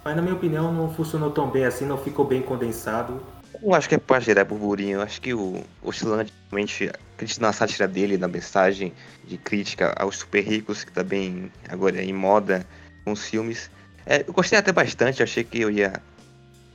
[0.04, 3.35] mas na minha opinião não funcionou tão bem assim, não ficou bem condensado.
[3.62, 5.00] Eu acho que é pra gerar burburinho.
[5.00, 8.92] Acho que o, o Chilano realmente acredita na sátira dele, na mensagem
[9.24, 12.66] de crítica aos super ricos, que tá bem agora em moda
[13.04, 13.70] com os filmes.
[14.04, 15.92] É, eu gostei até bastante, achei que eu ia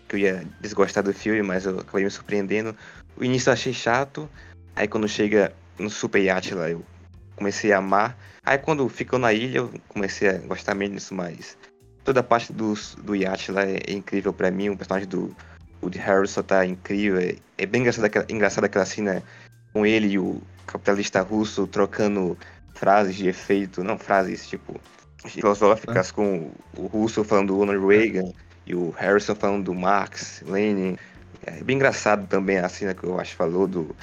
[0.07, 2.75] que eu ia desgostar do filme, mas eu acabei me surpreendendo.
[3.15, 4.29] O início eu achei chato,
[4.75, 6.83] aí quando chega no Super Yacht lá, eu
[7.35, 8.17] comecei a amar.
[8.43, 11.57] Aí quando ficou na ilha, eu comecei a gostar menos, mas
[12.03, 12.73] toda a parte do,
[13.03, 15.33] do iate lá é, é incrível pra mim, o personagem do
[15.81, 18.25] Woody Harrelson tá incrível, é, é bem engraçado aquela,
[18.65, 19.23] aquela cena
[19.73, 22.37] com ele e o capitalista russo trocando
[22.73, 24.79] frases de efeito, não frases tipo
[25.25, 28.31] filosóficas com o russo falando do Ronald Reagan
[28.65, 30.97] e o Harrison falando do Marx, Lenin,
[31.45, 33.95] É bem engraçado também a cena que eu acho falou do,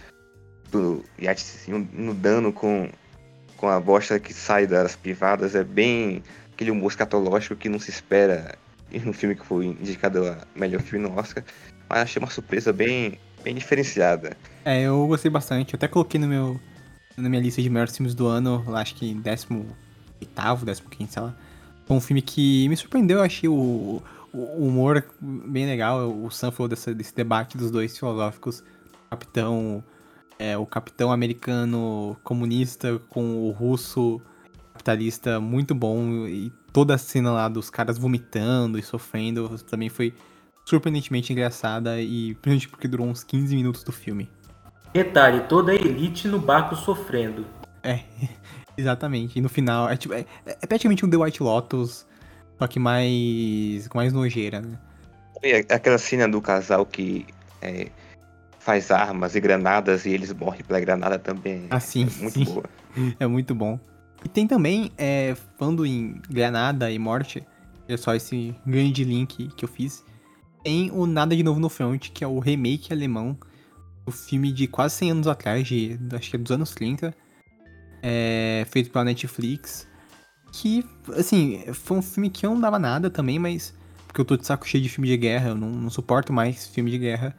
[0.71, 2.89] do Yacht se inundando com,
[3.57, 5.55] com a bosta que sai das privadas.
[5.55, 6.23] É bem
[6.53, 8.57] aquele humor escatológico que não se espera
[9.07, 11.45] um filme que foi indicado a melhor filme no Oscar.
[11.89, 14.37] Mas achei uma surpresa bem, bem diferenciada.
[14.65, 15.75] É, eu gostei bastante.
[15.75, 16.61] Eu até coloquei no meu,
[17.17, 21.35] na minha lista de melhores filmes do ano, acho que 18, 15, sei lá.
[21.87, 26.11] Foi um filme que me surpreendeu, eu achei o, o humor bem legal.
[26.11, 28.63] O Sam falou desse, desse debate dos dois filosóficos.
[29.09, 29.83] Capitão,
[30.39, 34.21] é, o capitão americano comunista com o russo
[34.75, 36.27] capitalista muito bom.
[36.27, 40.15] E toda a cena lá dos caras vomitando e sofrendo também foi
[40.65, 42.01] surpreendentemente engraçada.
[42.01, 44.31] E principalmente porque durou uns 15 minutos do filme.
[44.93, 47.47] Detalhe, toda a elite no barco sofrendo.
[47.83, 48.01] É,
[48.77, 49.39] exatamente.
[49.39, 52.07] E no final, é, tipo, é, é praticamente um The White Lotus,
[52.59, 53.87] só que mais.
[53.89, 54.79] com mais nojeira, né?
[55.43, 57.25] E aquela cena do casal que
[57.63, 57.89] é,
[58.59, 61.67] faz armas e granadas e eles morrem pela granada também.
[61.71, 62.45] Ah, sim, é muito sim.
[62.45, 62.65] boa.
[63.21, 63.79] É muito bom.
[64.25, 67.43] E tem também, é, falando em granada e morte,
[67.89, 70.05] é só esse grande link que eu fiz.
[70.63, 73.37] Tem o Nada de Novo no Front, que é o remake alemão
[74.05, 77.15] do filme de quase 100 anos atrás, de, acho que é dos anos 30,
[78.03, 79.87] é, feito pela Netflix.
[80.53, 80.85] Que,
[81.17, 83.75] assim, foi um filme que eu não dava nada também, mas.
[84.07, 86.67] Porque eu tô de saco cheio de filme de guerra, eu não, não suporto mais
[86.67, 87.37] filme de guerra.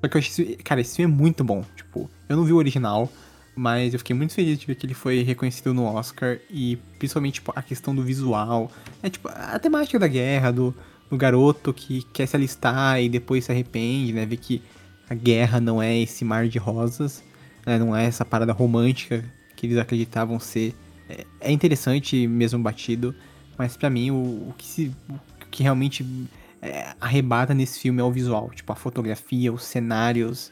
[0.00, 0.56] Só que eu achei.
[0.56, 1.64] Cara, esse filme é muito bom.
[1.74, 3.10] Tipo, eu não vi o original,
[3.54, 6.38] mas eu fiquei muito feliz de ver que ele foi reconhecido no Oscar.
[6.50, 8.70] E principalmente tipo, a questão do visual.
[9.02, 10.74] É tipo, a temática da guerra, do,
[11.10, 14.24] do garoto que quer se alistar e depois se arrepende, né?
[14.24, 14.62] Ver que
[15.08, 17.22] a guerra não é esse mar de rosas,
[17.66, 17.78] né?
[17.78, 19.22] não é essa parada romântica
[19.54, 20.74] que eles acreditavam ser.
[21.08, 23.14] É, é interessante mesmo batido,
[23.58, 26.06] mas para mim o, o, que se, o que realmente
[26.62, 30.50] é, arrebata nesse filme é o visual, tipo a fotografia, os cenários,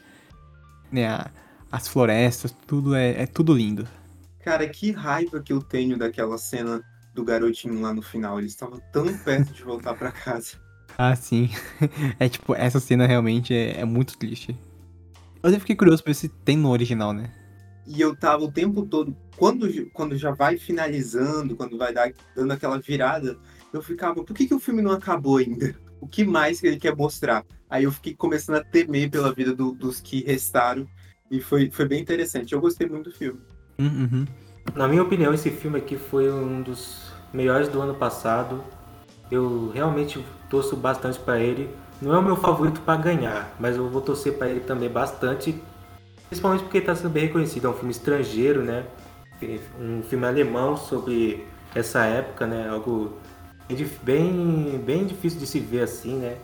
[0.91, 1.31] né, a,
[1.71, 3.87] as florestas, tudo é, é tudo lindo.
[4.43, 6.81] Cara, que raiva que eu tenho daquela cena
[7.13, 8.39] do garotinho lá no final.
[8.39, 10.57] Ele estava tão perto de voltar para casa.
[10.97, 11.49] Ah, sim.
[12.19, 14.57] É tipo, essa cena realmente é, é muito triste.
[15.41, 17.31] Mas eu fiquei curioso pra ver se tem no original, né?
[17.87, 22.53] E eu tava o tempo todo, quando, quando já vai finalizando, quando vai dar, dando
[22.53, 23.37] aquela virada,
[23.73, 25.75] eu ficava, por que, que o filme não acabou ainda?
[25.99, 27.43] O que mais que ele quer mostrar?
[27.69, 30.87] Aí eu fiquei começando a temer pela vida do, dos que restaram.
[31.31, 32.53] E foi, foi bem interessante.
[32.53, 33.39] Eu gostei muito do filme.
[33.79, 34.25] Uhum.
[34.75, 38.61] Na minha opinião, esse filme aqui foi um dos melhores do ano passado.
[39.31, 41.73] Eu realmente torço bastante para ele.
[42.01, 45.55] Não é o meu favorito para ganhar, mas eu vou torcer para ele também bastante.
[46.27, 47.67] Principalmente porque está sendo bem reconhecido.
[47.67, 48.85] É um filme estrangeiro, né?
[49.79, 52.67] Um filme alemão sobre essa época, né?
[52.69, 53.17] Algo
[54.03, 56.37] bem, bem difícil de se ver assim, né?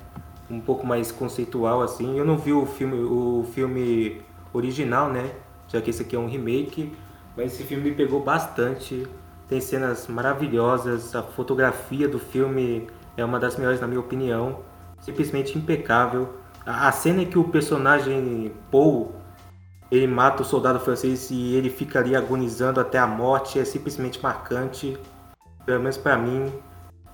[0.49, 2.17] Um pouco mais conceitual assim.
[2.17, 4.21] Eu não vi o filme, o filme
[4.57, 5.31] original, né?
[5.67, 6.93] Já que esse aqui é um remake,
[7.35, 9.07] mas esse filme me pegou bastante.
[9.47, 14.59] Tem cenas maravilhosas, a fotografia do filme é uma das melhores na minha opinião,
[14.99, 16.35] simplesmente impecável.
[16.65, 19.15] A cena em que o personagem Paul
[19.89, 24.21] ele mata o soldado francês e ele fica ali agonizando até a morte é simplesmente
[24.21, 24.97] marcante.
[25.65, 26.51] Pelo menos para mim,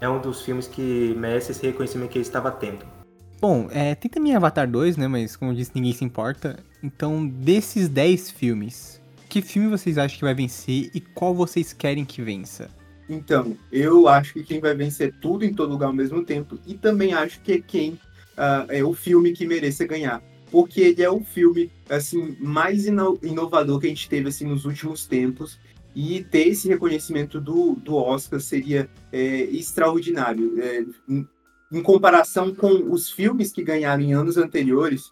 [0.01, 3.02] é um dos filmes que merece esse reconhecimento que ele estava tendo.
[3.43, 5.05] Bom, é, tem também Avatar 2, né?
[5.05, 6.63] Mas como eu disse, ninguém se importa.
[6.81, 12.05] Então, desses 10 filmes, que filme vocês acham que vai vencer e qual vocês querem
[12.05, 12.69] que vença?
[13.09, 16.75] Então, eu acho que quem vai vencer tudo em todo lugar ao mesmo tempo e
[16.75, 17.99] também acho que é quem
[18.37, 20.23] uh, é o filme que mereça ganhar.
[20.49, 24.63] Porque ele é o filme assim mais ino inovador que a gente teve assim nos
[24.63, 25.59] últimos tempos
[25.93, 30.55] e ter esse reconhecimento do, do Oscar seria é, extraordinário.
[30.61, 30.85] É,
[31.73, 35.11] em, comparação com os filmes que ganharam em anos anteriores,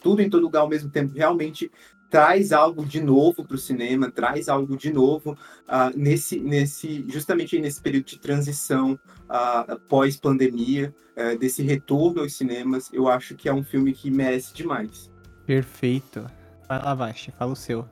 [0.00, 1.70] tudo em todo lugar ao mesmo tempo realmente
[2.14, 7.58] traz algo de novo para o cinema, traz algo de novo uh, nesse, nesse, justamente
[7.58, 12.88] nesse período de transição uh, pós-pandemia, uh, desse retorno aos cinemas.
[12.92, 15.10] Eu acho que é um filme que merece demais.
[15.44, 16.24] Perfeito.
[16.68, 17.84] Vai lá, Vasti, fala o seu.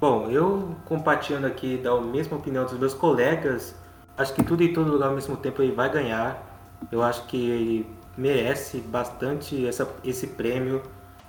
[0.00, 3.74] Bom, eu compartilhando aqui da mesma opinião dos meus colegas,
[4.16, 6.47] acho que tudo em todo lugar ao mesmo tempo ele vai ganhar.
[6.90, 7.86] Eu acho que ele
[8.16, 10.82] merece bastante essa, esse prêmio.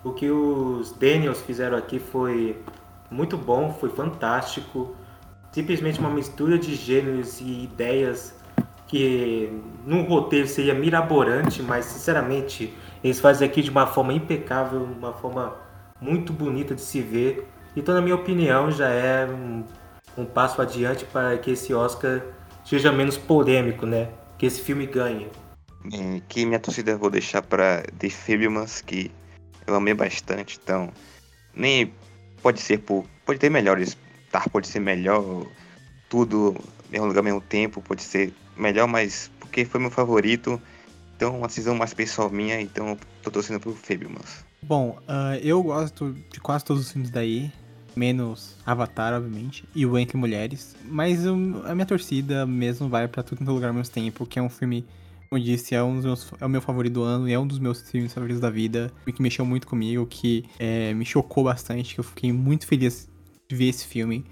[0.03, 2.61] O que os Daniels fizeram aqui foi
[3.11, 4.95] muito bom, foi fantástico.
[5.51, 8.35] Simplesmente uma mistura de gêneros e ideias
[8.87, 12.73] que num roteiro seria mirabolante, mas sinceramente
[13.03, 15.55] eles fazem aqui de uma forma impecável, uma forma
[16.01, 17.47] muito bonita de se ver.
[17.75, 19.63] Então, na minha opinião, já é um,
[20.17, 22.21] um passo adiante para que esse Oscar
[22.65, 24.09] seja menos polêmico, né?
[24.39, 25.27] Que esse filme ganhe.
[26.29, 29.11] Que minha torcida eu vou deixar para The Fablemans, que
[29.67, 30.89] eu amei bastante, então
[31.53, 31.93] nem
[32.41, 33.05] pode ser por.
[33.25, 33.97] Pode ter melhores.
[34.31, 35.45] Tá, pode ser melhor,
[36.07, 36.55] tudo,
[36.89, 40.61] mesmo lugar, mesmo tempo, pode ser melhor, mas porque foi meu favorito.
[41.15, 44.45] Então, uma decisão mais pessoal minha, então tô torcendo pro Fablemans.
[44.61, 47.51] Bom, uh, eu gosto de quase todos os filmes daí,
[47.95, 50.75] menos Avatar, obviamente, e o Entre Mulheres.
[50.85, 54.41] Mas a minha torcida mesmo vai para tudo em lugar ao mesmo tempo, que é
[54.41, 54.85] um filme,
[55.29, 57.39] como eu disse, é, um dos meus, é o meu favorito do ano e é
[57.39, 61.43] um dos meus filmes favoritos da vida, que mexeu muito comigo, que é, me chocou
[61.43, 63.09] bastante, que eu fiquei muito feliz
[63.47, 64.25] de ver esse filme.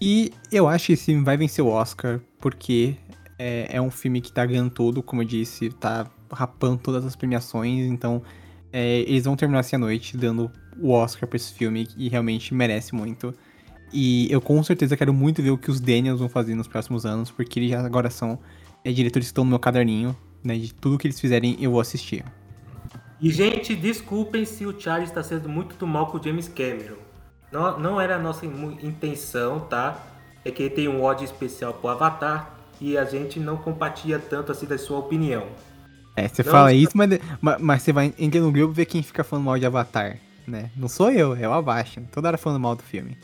[0.00, 2.96] E eu acho que esse filme vai vencer o Oscar, porque
[3.38, 7.14] é, é um filme que tá ganhando todo, como eu disse, tá rapando todas as
[7.14, 8.22] premiações, então
[8.72, 10.50] é, eles vão terminar essa noite dando
[10.80, 13.34] o Oscar pra esse filme e realmente merece muito.
[13.92, 17.04] E eu com certeza quero muito ver o que os Daniels vão fazer nos próximos
[17.04, 18.38] anos, porque eles já agora são
[18.84, 20.56] é, diretores que estão no meu caderninho, né?
[20.56, 22.24] De tudo que eles fizerem eu vou assistir.
[23.20, 26.96] E, gente, desculpem se o Charlie está sendo muito do mal com o James Cameron.
[27.52, 30.04] Não, não era a nossa intenção, tá?
[30.44, 34.50] É que ele tem um ódio especial pro Avatar e a gente não compartilha tanto
[34.50, 35.46] assim da sua opinião.
[36.16, 37.10] É, você não, fala isso, mas,
[37.60, 40.70] mas você vai entrar no grupo ver quem fica falando mal de Avatar, né?
[40.76, 42.00] Não sou eu, é o Abaixo.
[42.12, 43.16] Toda hora falando mal do filme.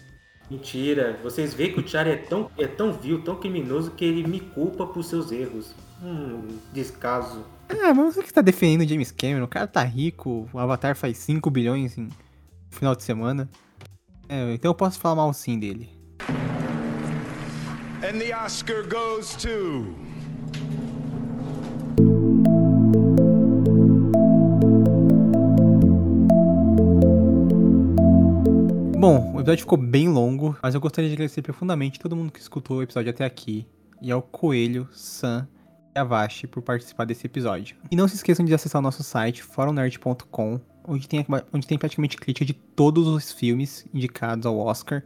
[0.51, 4.27] Mentira, vocês veem que o Charlie é tão, é tão vil, tão criminoso que ele
[4.27, 5.75] me culpa por seus erros.
[6.03, 7.45] Hum, descaso.
[7.69, 10.97] Ah, mas você que tá defendendo o James Cameron, o cara tá rico, o Avatar
[10.97, 12.09] faz 5 bilhões em
[12.71, 13.49] final de semana.
[14.29, 15.91] É, então eu posso falar mal sim dele.
[18.01, 19.95] And the Oscar goes to
[28.99, 32.41] Bom, o episódio ficou bem longo, mas eu gostaria de agradecer profundamente todo mundo que
[32.41, 33.65] escutou o episódio até aqui,
[34.03, 35.47] e ao Coelho, Sam
[35.95, 37.77] e Avashi por participar desse episódio.
[37.93, 42.17] E não se esqueçam de acessar o nosso site, forumnerd.com, onde tem, onde tem praticamente
[42.17, 45.05] crítica de todos os filmes indicados ao Oscar,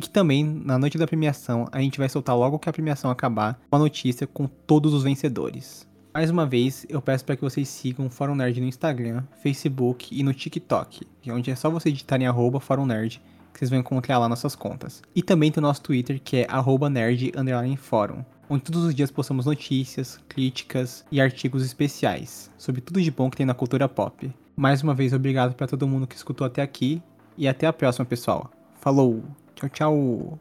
[0.00, 3.10] e que também, na noite da premiação, a gente vai soltar logo que a premiação
[3.10, 5.86] acabar, uma notícia com todos os vencedores.
[6.14, 10.18] Mais uma vez, eu peço para que vocês sigam o Fórum Nerd no Instagram, Facebook
[10.18, 13.20] e no TikTok, onde é só vocês digitarem arroba Fórum Nerd
[13.54, 15.00] que vocês vão encontrar lá nossas contas.
[15.14, 16.46] E também tem o nosso Twitter, que é
[16.90, 23.30] nerd_fórum, onde todos os dias postamos notícias, críticas e artigos especiais sobre tudo de bom
[23.30, 24.30] que tem na cultura pop.
[24.56, 27.00] Mais uma vez, obrigado para todo mundo que escutou até aqui
[27.38, 28.50] e até a próxima, pessoal.
[28.80, 29.22] Falou!
[29.54, 30.38] Tchau, tchau!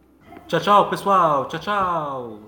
[0.48, 1.48] Tchau, tchau, pessoal!
[1.48, 2.40] Tchau, tchau!